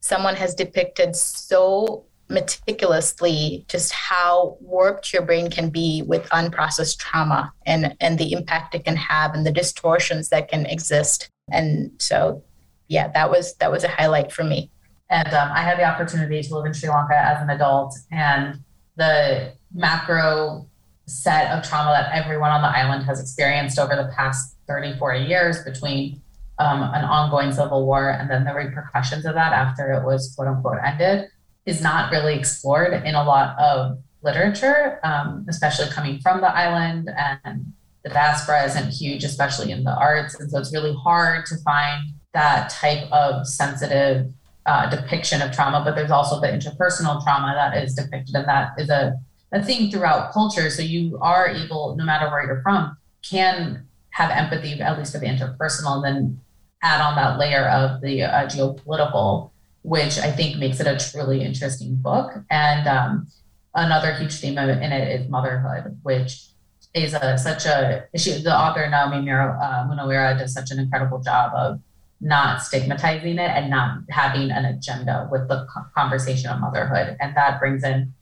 someone 0.00 0.36
has 0.36 0.54
depicted 0.54 1.16
so 1.16 2.04
meticulously 2.28 3.64
just 3.68 3.92
how 3.92 4.56
warped 4.60 5.12
your 5.12 5.22
brain 5.22 5.50
can 5.50 5.68
be 5.68 6.02
with 6.06 6.24
unprocessed 6.30 6.98
trauma 6.98 7.52
and 7.66 7.94
and 8.00 8.18
the 8.18 8.32
impact 8.32 8.74
it 8.74 8.84
can 8.84 8.96
have 8.96 9.34
and 9.34 9.44
the 9.44 9.52
distortions 9.52 10.30
that 10.30 10.48
can 10.48 10.64
exist 10.64 11.28
and 11.52 11.90
so 11.98 12.42
yeah 12.88 13.08
that 13.08 13.30
was 13.30 13.54
that 13.56 13.70
was 13.70 13.84
a 13.84 13.88
highlight 13.88 14.32
for 14.32 14.42
me 14.42 14.70
and 15.10 15.28
um, 15.34 15.52
i 15.52 15.60
had 15.60 15.78
the 15.78 15.84
opportunity 15.84 16.42
to 16.42 16.56
live 16.56 16.64
in 16.64 16.72
sri 16.72 16.88
lanka 16.88 17.14
as 17.14 17.42
an 17.42 17.50
adult 17.50 17.94
and 18.10 18.63
the 18.96 19.52
macro 19.72 20.66
set 21.06 21.50
of 21.50 21.62
trauma 21.68 21.90
that 21.90 22.10
everyone 22.14 22.50
on 22.50 22.62
the 22.62 22.68
island 22.68 23.04
has 23.04 23.20
experienced 23.20 23.78
over 23.78 23.94
the 23.94 24.10
past 24.16 24.56
30, 24.66 24.98
40 24.98 25.20
years 25.24 25.62
between 25.64 26.20
um, 26.58 26.82
an 26.82 27.04
ongoing 27.04 27.52
civil 27.52 27.84
war 27.84 28.10
and 28.10 28.30
then 28.30 28.44
the 28.44 28.54
repercussions 28.54 29.26
of 29.26 29.34
that 29.34 29.52
after 29.52 29.92
it 29.92 30.04
was 30.04 30.32
quote 30.34 30.48
unquote 30.48 30.78
ended 30.84 31.28
is 31.66 31.82
not 31.82 32.12
really 32.12 32.38
explored 32.38 32.92
in 32.92 33.14
a 33.14 33.24
lot 33.24 33.58
of 33.58 33.98
literature, 34.22 34.98
um, 35.04 35.46
especially 35.48 35.88
coming 35.90 36.18
from 36.20 36.40
the 36.40 36.48
island. 36.48 37.10
And 37.16 37.72
the 38.02 38.10
diaspora 38.10 38.64
isn't 38.64 38.90
huge, 38.90 39.24
especially 39.24 39.70
in 39.70 39.84
the 39.84 39.96
arts. 39.96 40.38
And 40.38 40.50
so 40.50 40.58
it's 40.58 40.72
really 40.72 40.94
hard 40.94 41.46
to 41.46 41.56
find 41.58 42.12
that 42.32 42.70
type 42.70 43.10
of 43.12 43.46
sensitive 43.46 44.32
uh, 44.66 44.88
depiction 44.90 45.42
of 45.42 45.52
trauma. 45.52 45.82
But 45.84 45.94
there's 45.94 46.10
also 46.10 46.40
the 46.40 46.48
interpersonal 46.48 47.22
trauma 47.22 47.54
that 47.54 47.82
is 47.82 47.94
depicted, 47.94 48.34
and 48.34 48.48
that 48.48 48.72
is 48.78 48.90
a, 48.90 49.14
a 49.52 49.62
theme 49.62 49.90
throughout 49.90 50.32
culture. 50.32 50.70
So 50.70 50.82
you 50.82 51.18
are 51.20 51.48
able, 51.48 51.96
no 51.96 52.04
matter 52.04 52.28
where 52.30 52.46
you're 52.46 52.62
from, 52.62 52.96
can 53.28 53.86
have 54.10 54.30
empathy, 54.30 54.80
at 54.80 54.98
least 54.98 55.12
for 55.12 55.18
the 55.18 55.26
interpersonal, 55.26 55.96
and 55.96 56.04
then 56.04 56.40
add 56.82 57.00
on 57.00 57.16
that 57.16 57.38
layer 57.38 57.66
of 57.68 58.00
the 58.00 58.22
uh, 58.22 58.46
geopolitical, 58.46 59.50
which 59.82 60.18
I 60.18 60.30
think 60.30 60.58
makes 60.58 60.80
it 60.80 60.86
a 60.86 60.98
truly 60.98 61.42
interesting 61.42 61.96
book. 61.96 62.32
And 62.50 62.86
um, 62.86 63.26
another 63.74 64.14
huge 64.14 64.34
theme 64.34 64.58
in 64.58 64.92
it 64.92 65.20
is 65.20 65.28
motherhood, 65.28 65.98
which 66.02 66.46
is 66.94 67.14
a, 67.14 67.36
such 67.36 67.66
a 67.66 68.06
she, 68.16 68.40
the 68.42 68.56
author 68.56 68.88
Naomi 68.88 69.22
Mura, 69.22 69.58
uh, 69.60 69.88
Munaweera 69.88 70.38
does 70.38 70.52
such 70.54 70.70
an 70.70 70.78
incredible 70.78 71.20
job 71.20 71.52
of 71.54 71.80
not 72.20 72.62
stigmatizing 72.62 73.38
it 73.38 73.50
and 73.50 73.70
not 73.70 73.98
having 74.10 74.50
an 74.50 74.64
agenda 74.64 75.28
with 75.30 75.48
the 75.48 75.66
conversation 75.94 76.50
of 76.50 76.60
motherhood, 76.60 77.16
and 77.20 77.36
that 77.36 77.60
brings 77.60 77.84
in 77.84 78.12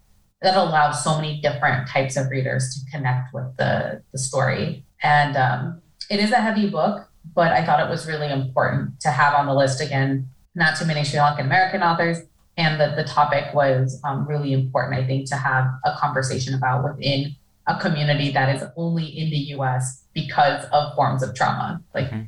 that 0.41 0.57
allows 0.57 1.05
so 1.05 1.17
many 1.17 1.41
different 1.41 1.89
types 1.89 2.17
of 2.17 2.29
readers 2.29 2.75
to 2.75 2.91
connect 2.91 3.33
with 3.33 3.57
the 3.57 4.03
the 4.13 4.19
story. 4.19 4.85
And 5.03 5.37
um, 5.37 5.83
it 6.11 6.21
is 6.21 6.33
a 6.33 6.41
heavy 6.41 6.69
book 6.69 7.09
but 7.35 7.53
I 7.53 7.65
thought 7.65 7.81
it 7.81 7.91
was 7.91 8.07
really 8.07 8.31
important 8.31 9.01
to 9.01 9.11
have 9.11 9.35
on 9.35 9.47
the 9.47 9.55
list 9.55 9.81
again, 9.81 10.29
not 10.55 10.77
too 10.77 10.85
many 10.85 11.05
Sri 11.05 11.19
Lankan 11.19 11.41
American 11.41 11.83
authors. 11.83 12.19
And 12.59 12.79
that 12.81 12.97
the 12.97 13.05
topic 13.05 13.55
was 13.55 13.99
um, 14.05 14.27
really 14.27 14.53
important, 14.53 15.01
I 15.01 15.07
think, 15.07 15.27
to 15.31 15.37
have 15.37 15.65
a 15.87 15.97
conversation 15.97 16.53
about 16.53 16.85
within 16.85 17.35
a 17.67 17.81
community 17.81 18.31
that 18.33 18.55
is 18.55 18.69
only 18.77 19.07
in 19.07 19.31
the 19.31 19.39
US 19.57 20.05
because 20.13 20.67
of 20.71 20.95
forms 20.95 21.23
of 21.23 21.35
trauma. 21.35 21.81
Like, 21.95 22.11
mm-hmm. 22.11 22.25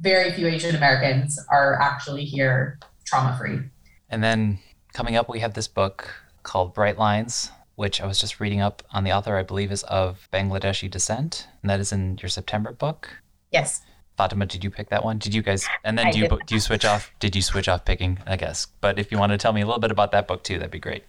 Very 0.00 0.32
few 0.32 0.46
Asian 0.46 0.76
Americans 0.76 1.38
are 1.50 1.80
actually 1.80 2.24
here 2.24 2.78
trauma 3.04 3.36
free. 3.36 3.60
And 4.08 4.22
then 4.22 4.58
coming 4.92 5.16
up, 5.16 5.28
we 5.28 5.40
have 5.40 5.54
this 5.54 5.68
book 5.68 6.14
called 6.42 6.74
Bright 6.74 6.98
Lines, 6.98 7.50
which 7.76 8.00
I 8.00 8.06
was 8.06 8.18
just 8.18 8.40
reading 8.40 8.60
up 8.60 8.82
on 8.92 9.04
the 9.04 9.12
author, 9.12 9.36
I 9.36 9.42
believe, 9.42 9.70
is 9.72 9.82
of 9.84 10.28
Bangladeshi 10.32 10.90
descent. 10.90 11.48
And 11.62 11.70
that 11.70 11.80
is 11.80 11.92
in 11.92 12.18
your 12.20 12.28
September 12.28 12.72
book. 12.72 13.10
Yes. 13.52 13.82
Fatema, 14.18 14.46
did 14.46 14.62
you 14.62 14.70
pick 14.70 14.90
that 14.90 15.04
one? 15.04 15.18
Did 15.18 15.34
you 15.34 15.42
guys? 15.42 15.66
And 15.82 15.98
then 15.98 16.10
do 16.10 16.18
you 16.18 16.28
do 16.46 16.54
you 16.54 16.60
switch 16.60 16.84
off? 16.84 17.10
Did 17.20 17.34
you 17.34 17.40
switch 17.40 17.68
off 17.68 17.84
picking? 17.86 18.18
I 18.26 18.36
guess. 18.36 18.66
But 18.80 18.98
if 18.98 19.10
you 19.10 19.18
want 19.18 19.32
to 19.32 19.38
tell 19.38 19.52
me 19.52 19.62
a 19.62 19.66
little 19.66 19.80
bit 19.80 19.90
about 19.90 20.12
that 20.12 20.28
book 20.28 20.44
too, 20.44 20.58
that'd 20.58 20.70
be 20.70 20.78
great. 20.78 21.04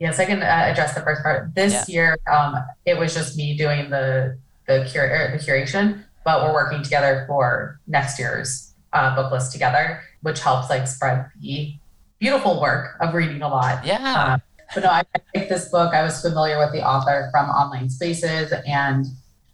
Yes, 0.00 0.18
I 0.18 0.24
can 0.24 0.42
uh, 0.42 0.46
address 0.46 0.94
the 0.94 1.00
first 1.00 1.22
part. 1.22 1.54
This 1.54 1.88
yeah. 1.88 1.94
year, 1.94 2.18
um, 2.30 2.56
it 2.84 2.98
was 2.98 3.14
just 3.14 3.36
me 3.36 3.56
doing 3.56 3.88
the 3.88 4.36
the, 4.66 4.88
cur- 4.92 5.06
er, 5.06 5.36
the 5.36 5.44
curation, 5.44 6.02
but 6.26 6.42
we're 6.42 6.52
working 6.52 6.82
together 6.82 7.24
for 7.28 7.80
next 7.86 8.18
year's 8.18 8.74
uh, 8.92 9.14
book 9.14 9.30
list 9.30 9.52
together, 9.52 10.02
which 10.22 10.40
helps 10.40 10.68
like 10.68 10.88
spread 10.88 11.24
the 11.40 11.72
beautiful 12.18 12.60
work 12.60 12.96
of 13.00 13.14
reading 13.14 13.42
a 13.42 13.48
lot. 13.48 13.86
Yeah. 13.86 14.00
Uh, 14.02 14.38
but 14.74 14.82
no, 14.82 14.90
I 14.90 15.04
picked 15.32 15.48
this 15.48 15.68
book. 15.68 15.94
I 15.94 16.02
was 16.02 16.20
familiar 16.20 16.58
with 16.58 16.72
the 16.72 16.84
author 16.84 17.28
from 17.30 17.48
Online 17.48 17.88
Spaces 17.88 18.52
and 18.66 19.06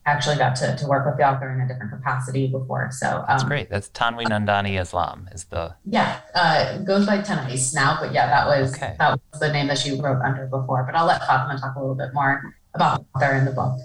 actually 0.06 0.36
got 0.36 0.56
to, 0.56 0.74
to 0.74 0.86
work 0.86 1.04
with 1.04 1.18
the 1.18 1.28
author 1.28 1.52
in 1.52 1.60
a 1.60 1.68
different 1.68 1.92
capacity 1.92 2.46
before. 2.48 2.88
So 2.90 3.18
um, 3.18 3.24
that's 3.28 3.44
great. 3.44 3.68
That's 3.68 3.90
Tanwi 3.90 4.24
Nandini 4.24 4.80
Islam 4.80 5.28
is 5.30 5.44
the 5.44 5.74
yeah 5.84 6.20
uh, 6.34 6.78
goes 6.78 7.04
by 7.04 7.20
Tanais 7.20 7.74
now, 7.74 7.98
but 8.00 8.14
yeah, 8.14 8.28
that 8.28 8.46
was 8.46 8.74
okay. 8.74 8.96
that 8.98 9.20
was 9.30 9.40
the 9.40 9.52
name 9.52 9.66
that 9.66 9.78
she 9.78 9.92
wrote 10.00 10.22
under 10.22 10.46
before. 10.46 10.84
But 10.84 10.94
I'll 10.94 11.06
let 11.06 11.20
Fatema 11.20 11.60
talk 11.60 11.76
a 11.76 11.80
little 11.80 11.94
bit 11.94 12.14
more 12.14 12.54
about 12.74 13.04
the 13.12 13.18
author 13.18 13.34
in 13.34 13.44
the 13.44 13.52
book. 13.52 13.78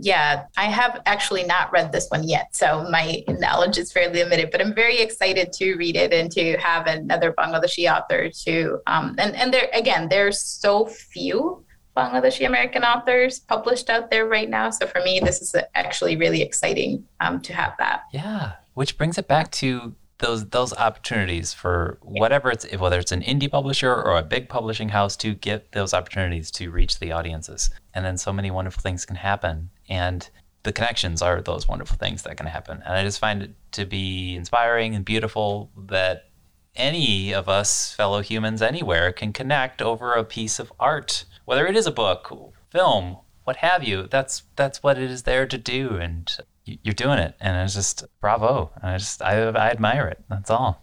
Yeah, 0.00 0.46
I 0.56 0.64
have 0.64 1.00
actually 1.06 1.44
not 1.44 1.72
read 1.72 1.92
this 1.92 2.08
one 2.08 2.26
yet, 2.28 2.54
so 2.54 2.86
my 2.90 3.22
knowledge 3.28 3.78
is 3.78 3.92
fairly 3.92 4.22
limited. 4.22 4.50
But 4.50 4.60
I'm 4.60 4.74
very 4.74 5.00
excited 5.00 5.52
to 5.54 5.74
read 5.76 5.96
it 5.96 6.12
and 6.12 6.30
to 6.32 6.56
have 6.58 6.86
another 6.86 7.32
Bangladeshi 7.32 7.90
author 7.90 8.28
to. 8.44 8.80
Um, 8.86 9.14
and 9.18 9.34
and 9.36 9.52
there 9.52 9.68
again, 9.72 10.08
there's 10.08 10.40
so 10.40 10.86
few 10.86 11.64
Bangladeshi 11.96 12.46
American 12.46 12.82
authors 12.82 13.38
published 13.40 13.88
out 13.88 14.10
there 14.10 14.26
right 14.26 14.50
now. 14.50 14.70
So 14.70 14.86
for 14.86 15.00
me, 15.02 15.20
this 15.20 15.40
is 15.40 15.54
actually 15.74 16.16
really 16.16 16.42
exciting 16.42 17.04
um, 17.20 17.40
to 17.42 17.52
have 17.52 17.74
that. 17.78 18.02
Yeah, 18.12 18.52
which 18.74 18.98
brings 18.98 19.18
it 19.18 19.28
back 19.28 19.50
to 19.52 19.94
those 20.18 20.46
those 20.46 20.72
opportunities 20.72 21.52
for 21.52 21.98
whatever 22.02 22.50
it's 22.50 22.70
whether 22.76 22.98
it's 22.98 23.12
an 23.12 23.22
indie 23.22 23.50
publisher 23.50 23.92
or 23.92 24.16
a 24.16 24.22
big 24.22 24.48
publishing 24.48 24.88
house 24.88 25.16
to 25.16 25.34
get 25.34 25.72
those 25.72 25.92
opportunities 25.92 26.50
to 26.52 26.70
reach 26.70 26.98
the 26.98 27.12
audiences. 27.12 27.70
And 27.94 28.04
then 28.04 28.16
so 28.16 28.32
many 28.32 28.50
wonderful 28.50 28.80
things 28.80 29.04
can 29.04 29.16
happen. 29.16 29.70
And 29.88 30.28
the 30.62 30.72
connections 30.72 31.20
are 31.22 31.40
those 31.40 31.68
wonderful 31.68 31.96
things 31.96 32.22
that 32.22 32.36
can 32.36 32.46
happen. 32.46 32.82
And 32.84 32.94
I 32.94 33.02
just 33.02 33.18
find 33.18 33.42
it 33.42 33.54
to 33.72 33.84
be 33.84 34.34
inspiring 34.34 34.94
and 34.94 35.04
beautiful 35.04 35.70
that 35.76 36.30
any 36.74 37.32
of 37.32 37.48
us 37.48 37.92
fellow 37.92 38.20
humans 38.20 38.60
anywhere 38.62 39.12
can 39.12 39.32
connect 39.32 39.80
over 39.80 40.14
a 40.14 40.24
piece 40.24 40.58
of 40.58 40.72
art 40.80 41.24
whether 41.44 41.66
it 41.66 41.76
is 41.76 41.86
a 41.86 41.92
book, 41.92 42.54
film, 42.70 43.18
what 43.44 43.56
have 43.56 43.84
you. 43.84 44.06
That's 44.10 44.44
that's 44.56 44.82
what 44.82 44.98
it 44.98 45.10
is 45.10 45.24
there 45.24 45.46
to 45.46 45.58
do, 45.58 45.96
and 45.96 46.34
you're 46.64 46.94
doing 46.94 47.18
it, 47.18 47.34
and 47.40 47.56
it's 47.56 47.74
just 47.74 48.04
bravo. 48.20 48.70
And 48.80 48.90
I 48.92 48.98
just 48.98 49.22
I, 49.22 49.42
I 49.42 49.70
admire 49.70 50.08
it. 50.08 50.24
That's 50.28 50.50
all. 50.50 50.82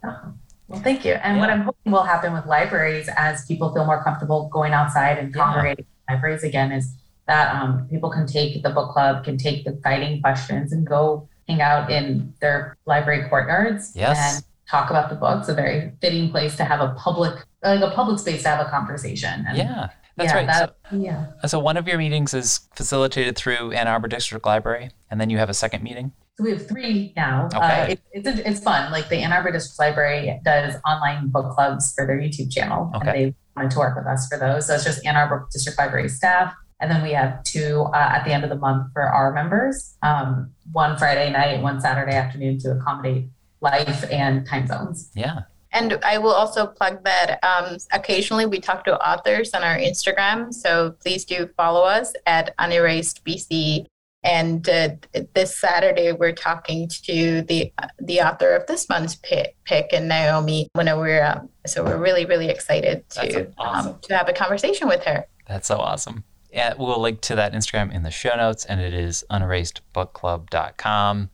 Well, 0.68 0.82
thank 0.82 1.04
you. 1.04 1.14
And 1.14 1.36
yeah. 1.36 1.42
what 1.42 1.50
I'm 1.50 1.62
hoping 1.62 1.92
will 1.92 2.04
happen 2.04 2.32
with 2.34 2.46
libraries 2.46 3.10
as 3.18 3.46
people 3.46 3.74
feel 3.74 3.86
more 3.86 4.04
comfortable 4.04 4.48
going 4.50 4.74
outside 4.74 5.18
and 5.18 5.34
congregating 5.34 5.86
yeah. 6.08 6.16
libraries 6.16 6.44
again 6.44 6.72
is 6.72 6.94
that 7.32 7.56
um, 7.56 7.88
people 7.90 8.10
can 8.10 8.28
take 8.28 8.62
the 8.62 8.70
book 8.70 8.92
club, 8.92 9.24
can 9.24 9.38
take 9.38 9.64
the 9.64 9.72
guiding 9.72 10.22
questions, 10.22 10.74
and 10.74 10.86
go 10.86 11.30
hang 11.48 11.62
out 11.62 11.90
in 11.90 12.34
their 12.42 12.78
library 12.86 13.30
courtyards 13.30 13.94
yes. 13.96 14.18
and 14.20 14.44
talk 14.70 14.90
about 14.90 15.10
the 15.10 15.16
books. 15.16 15.48
A 15.48 15.54
very 15.54 15.94
fitting 16.02 16.30
place 16.30 16.58
to 16.58 16.66
have 16.66 16.82
a 16.82 16.94
public, 16.96 17.46
like 17.64 17.80
a 17.80 17.92
public 17.92 18.20
space 18.20 18.44
to 18.44 18.50
have 18.50 18.68
a 18.68 18.70
conversation. 18.70 19.46
And 19.48 19.58
yeah, 19.58 19.90
that's 20.18 20.34
yeah, 20.34 20.36
right. 20.36 20.48
That, 20.48 20.76
so, 20.90 20.98
yeah. 20.98 21.28
So 21.48 21.58
one 21.60 21.78
of 21.78 21.88
your 21.88 21.98
meetings 21.98 22.34
is 22.34 22.68
facilitated 22.76 23.38
through 23.38 23.72
Ann 23.72 23.88
Arbor 23.88 24.10
District 24.10 24.46
Library, 24.46 24.92
and 25.10 25.22
then 25.22 25.30
you 25.30 25.38
have 25.38 25.50
a 25.50 25.54
second 25.54 25.84
meeting. 25.84 26.12
So 26.38 26.44
we 26.44 26.52
have 26.52 26.68
three 26.68 27.14
now. 27.16 27.48
Uh, 27.54 27.58
okay. 27.58 27.82
Uh, 27.82 27.86
it, 27.88 28.02
it's 28.12 28.40
it's 28.40 28.60
fun. 28.60 28.92
Like 28.92 29.08
the 29.08 29.20
Ann 29.20 29.32
Arbor 29.32 29.54
District 29.54 29.80
Library 29.80 30.38
does 30.44 30.76
online 30.86 31.30
book 31.30 31.56
clubs 31.56 31.94
for 31.94 32.06
their 32.06 32.20
YouTube 32.20 32.52
channel, 32.52 32.92
okay. 32.94 33.08
and 33.08 33.18
they 33.18 33.36
wanted 33.56 33.72
to 33.72 33.80
work 33.80 33.96
with 33.96 34.06
us 34.06 34.28
for 34.28 34.38
those. 34.38 34.68
So 34.68 34.76
it's 34.76 34.84
just 34.84 35.06
Ann 35.06 35.16
Arbor 35.16 35.48
District 35.54 35.80
Library 35.80 36.10
staff, 36.10 36.54
and 36.82 36.90
then 36.90 37.04
we 37.04 37.12
have 37.12 37.44
two 37.44 37.84
uh, 37.94 38.10
at 38.16 38.26
the 38.26 38.32
end 38.32 38.44
of 38.44 38.50
the 38.50 38.58
month 38.58 38.92
for 38.92 39.04
our 39.04 39.32
members. 39.32 39.96
Um, 40.02 40.52
one 40.72 40.98
Friday 40.98 41.32
night, 41.32 41.62
one 41.62 41.80
Saturday 41.80 42.16
afternoon 42.16 42.58
to 42.60 42.72
accommodate 42.72 43.28
life 43.62 44.04
and 44.12 44.46
time 44.46 44.68
zones. 44.68 45.12
Yeah. 45.16 45.42
And 45.72 46.00
I 46.04 46.18
will 46.18 46.34
also 46.34 46.66
plug 46.66 47.04
that 47.06 47.40
um, 47.44 47.78
occasionally 47.94 48.46
we 48.46 48.60
talk 48.60 48.84
to 48.86 49.00
authors 49.08 49.54
on 49.54 49.64
our 49.64 49.78
Instagram. 49.78 50.54
So 50.54 50.96
please 51.02 51.24
do 51.24 51.50
follow 51.56 51.84
us 51.84 52.14
at 52.26 52.54
unerased.bc. 52.60 53.86
And 54.24 54.68
uh, 54.68 54.90
this 55.34 55.58
Saturday, 55.58 56.12
we're 56.12 56.34
talking 56.34 56.88
to 57.06 57.42
the 57.44 57.74
the 58.00 58.22
author 58.22 58.56
of 58.56 58.68
this 58.68 58.88
month's 58.88 59.16
pick, 59.16 59.56
pick 59.66 59.94
and 59.94 60.08
Naomi 60.08 60.70
Munaweera. 60.78 61.48
So 61.66 61.84
we're 61.84 61.98
really, 61.98 62.26
really 62.26 62.50
excited 62.50 63.10
to 63.12 63.48
um, 63.48 63.54
awesome. 63.58 63.94
um, 63.94 64.00
to 64.02 64.18
have 64.18 64.30
a 64.30 64.34
conversation 64.34 64.88
with 64.88 65.04
her. 65.06 65.26
That's 65.48 65.68
so 65.68 65.78
awesome. 65.78 66.24
Yeah, 66.52 66.74
we'll 66.78 67.00
link 67.00 67.22
to 67.22 67.36
that 67.36 67.54
Instagram 67.54 67.94
in 67.94 68.04
the 68.04 68.12
show 68.12 68.36
notes, 68.36 68.66
and 68.66 68.82
it 68.82 68.94
is 68.94 69.24
unerasedbookclub.com. 69.30 71.30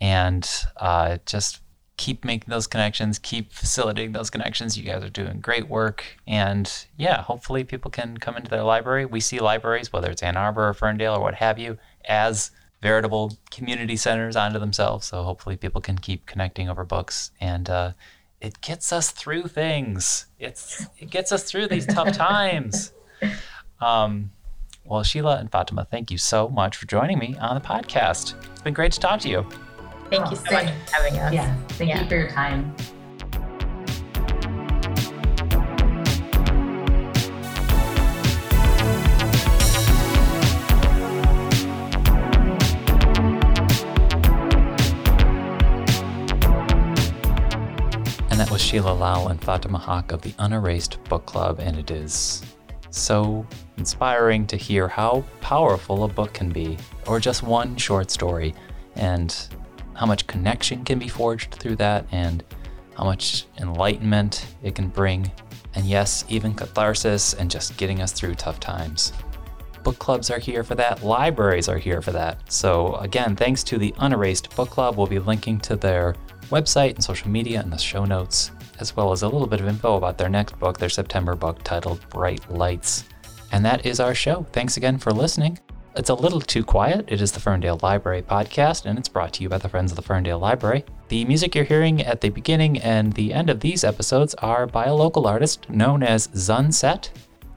And 0.00 0.50
uh, 0.76 1.18
just 1.26 1.60
keep 1.96 2.24
making 2.24 2.50
those 2.50 2.66
connections, 2.66 3.18
keep 3.18 3.52
facilitating 3.52 4.12
those 4.12 4.30
connections. 4.30 4.76
You 4.76 4.84
guys 4.84 5.04
are 5.04 5.10
doing 5.10 5.40
great 5.40 5.68
work. 5.68 6.04
And 6.26 6.70
yeah, 6.96 7.22
hopefully 7.22 7.64
people 7.64 7.90
can 7.90 8.18
come 8.18 8.36
into 8.36 8.50
their 8.50 8.64
library. 8.64 9.06
We 9.06 9.20
see 9.20 9.38
libraries, 9.38 9.92
whether 9.92 10.10
it's 10.10 10.22
Ann 10.22 10.36
Arbor 10.36 10.68
or 10.68 10.74
Ferndale 10.74 11.14
or 11.14 11.20
what 11.20 11.36
have 11.36 11.58
you, 11.58 11.78
as 12.06 12.50
veritable 12.82 13.38
community 13.50 13.96
centers 13.96 14.36
onto 14.36 14.58
themselves. 14.58 15.06
So 15.06 15.22
hopefully 15.22 15.56
people 15.56 15.80
can 15.80 15.98
keep 15.98 16.26
connecting 16.26 16.68
over 16.68 16.84
books. 16.84 17.30
And 17.40 17.70
uh, 17.70 17.92
it 18.40 18.60
gets 18.60 18.92
us 18.92 19.10
through 19.10 19.44
things. 19.44 20.26
It's 20.38 20.86
it 20.98 21.10
gets 21.10 21.32
us 21.32 21.44
through 21.44 21.68
these 21.68 21.86
tough 21.86 22.16
times. 22.16 22.92
Um, 23.80 24.32
well, 24.84 25.02
Sheela 25.02 25.40
and 25.40 25.50
Fatema, 25.50 25.88
thank 25.88 26.10
you 26.10 26.18
so 26.18 26.48
much 26.48 26.76
for 26.76 26.86
joining 26.86 27.18
me 27.18 27.36
on 27.40 27.54
the 27.54 27.60
podcast. 27.60 28.34
It's 28.52 28.62
been 28.62 28.74
great 28.74 28.92
to 28.92 29.00
talk 29.00 29.20
to 29.20 29.28
you. 29.28 29.46
Thank 30.10 30.30
you 30.30 30.36
oh, 30.36 30.44
so 30.46 30.52
much 30.52 30.66
for 30.66 30.94
having 30.94 31.18
us. 31.18 31.32
Yeah, 31.32 31.56
thank 31.68 31.88
yeah. 31.88 32.02
you 32.02 32.08
for 32.08 32.16
your 32.16 32.28
time. 32.28 32.74
And 48.30 48.40
that 48.40 48.50
was 48.50 48.60
Sheela 48.60 48.98
Lal 48.98 49.28
and 49.28 49.40
Fatema 49.40 49.80
Haque 49.80 50.12
of 50.12 50.20
the 50.20 50.34
Unerased 50.38 51.02
Book 51.04 51.24
Club, 51.24 51.58
and 51.58 51.78
it 51.78 51.90
is 51.90 52.42
so 52.96 53.46
inspiring 53.76 54.46
to 54.46 54.56
hear 54.56 54.88
how 54.88 55.24
powerful 55.40 56.04
a 56.04 56.08
book 56.08 56.32
can 56.32 56.50
be, 56.50 56.78
or 57.06 57.18
just 57.18 57.42
one 57.42 57.76
short 57.76 58.10
story, 58.10 58.54
and 58.96 59.48
how 59.94 60.06
much 60.06 60.26
connection 60.26 60.84
can 60.84 60.98
be 60.98 61.08
forged 61.08 61.54
through 61.54 61.76
that, 61.76 62.06
and 62.12 62.44
how 62.96 63.04
much 63.04 63.46
enlightenment 63.58 64.46
it 64.62 64.74
can 64.74 64.88
bring, 64.88 65.30
and 65.74 65.84
yes, 65.84 66.24
even 66.28 66.54
catharsis 66.54 67.34
and 67.34 67.50
just 67.50 67.76
getting 67.76 68.00
us 68.00 68.12
through 68.12 68.34
tough 68.34 68.60
times. 68.60 69.12
Book 69.82 69.98
clubs 69.98 70.30
are 70.30 70.38
here 70.38 70.62
for 70.62 70.74
that, 70.76 71.02
libraries 71.02 71.68
are 71.68 71.78
here 71.78 72.00
for 72.00 72.12
that. 72.12 72.50
So, 72.50 72.94
again, 72.96 73.36
thanks 73.36 73.62
to 73.64 73.76
the 73.76 73.94
Unerased 73.98 74.54
Book 74.56 74.70
Club, 74.70 74.96
we'll 74.96 75.06
be 75.06 75.18
linking 75.18 75.58
to 75.60 75.76
their 75.76 76.14
website 76.44 76.94
and 76.94 77.04
social 77.04 77.28
media 77.28 77.60
in 77.60 77.70
the 77.70 77.76
show 77.76 78.04
notes, 78.04 78.52
as 78.80 78.96
well 78.96 79.12
as 79.12 79.22
a 79.22 79.28
little 79.28 79.46
bit 79.46 79.60
of 79.60 79.68
info 79.68 79.96
about 79.96 80.18
their 80.18 80.28
next 80.28 80.58
book, 80.58 80.78
their 80.78 80.88
September 80.88 81.34
book 81.34 81.62
titled 81.62 82.08
Bright 82.10 82.50
Lights. 82.50 83.04
And 83.52 83.64
that 83.64 83.86
is 83.86 84.00
our 84.00 84.14
show. 84.14 84.46
Thanks 84.52 84.76
again 84.76 84.98
for 84.98 85.12
listening. 85.12 85.58
It's 85.96 86.10
a 86.10 86.14
little 86.14 86.40
too 86.40 86.64
quiet. 86.64 87.04
It 87.06 87.20
is 87.20 87.30
the 87.30 87.38
Ferndale 87.38 87.78
Library 87.80 88.22
podcast, 88.22 88.84
and 88.84 88.98
it's 88.98 89.08
brought 89.08 89.32
to 89.34 89.44
you 89.44 89.48
by 89.48 89.58
the 89.58 89.68
Friends 89.68 89.92
of 89.92 89.96
the 89.96 90.02
Ferndale 90.02 90.40
Library. 90.40 90.84
The 91.08 91.24
music 91.24 91.54
you're 91.54 91.64
hearing 91.64 92.02
at 92.02 92.20
the 92.20 92.30
beginning 92.30 92.80
and 92.80 93.12
the 93.12 93.32
end 93.32 93.48
of 93.48 93.60
these 93.60 93.84
episodes 93.84 94.34
are 94.34 94.66
by 94.66 94.86
a 94.86 94.94
local 94.94 95.28
artist 95.28 95.70
known 95.70 96.02
as 96.02 96.26
Zunsette. 96.28 97.10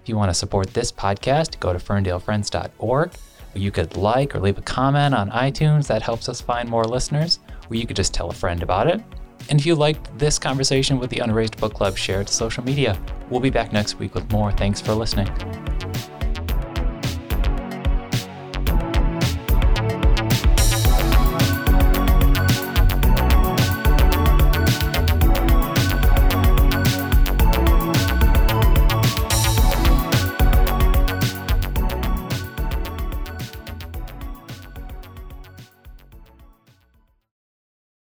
If 0.03 0.09
you 0.09 0.15
want 0.15 0.29
to 0.29 0.35
support 0.35 0.71
this 0.71 0.91
podcast, 0.91 1.59
go 1.59 1.73
to 1.73 1.79
ferndalefriends.org. 1.79 3.11
You 3.55 3.71
could 3.71 3.97
like 3.97 4.35
or 4.35 4.39
leave 4.39 4.59
a 4.59 4.61
comment 4.61 5.15
on 5.15 5.31
iTunes. 5.31 5.87
That 5.87 6.03
helps 6.03 6.29
us 6.29 6.39
find 6.39 6.69
more 6.69 6.83
listeners. 6.83 7.39
Or 7.71 7.75
you 7.75 7.87
could 7.87 7.95
just 7.95 8.13
tell 8.13 8.29
a 8.29 8.33
friend 8.33 8.61
about 8.61 8.85
it. 8.85 9.01
And 9.49 9.59
if 9.59 9.65
you 9.65 9.75
liked 9.75 10.17
this 10.17 10.37
conversation 10.37 10.99
with 10.99 11.09
the 11.09 11.19
Unerased 11.19 11.57
Book 11.57 11.73
Club, 11.73 11.97
share 11.97 12.21
it 12.21 12.27
to 12.27 12.33
social 12.33 12.63
media. 12.63 12.99
We'll 13.29 13.39
be 13.39 13.49
back 13.49 13.71
next 13.71 13.99
week 13.99 14.13
with 14.13 14.29
more. 14.31 14.51
Thanks 14.51 14.81
for 14.81 14.93
listening. 14.93 15.27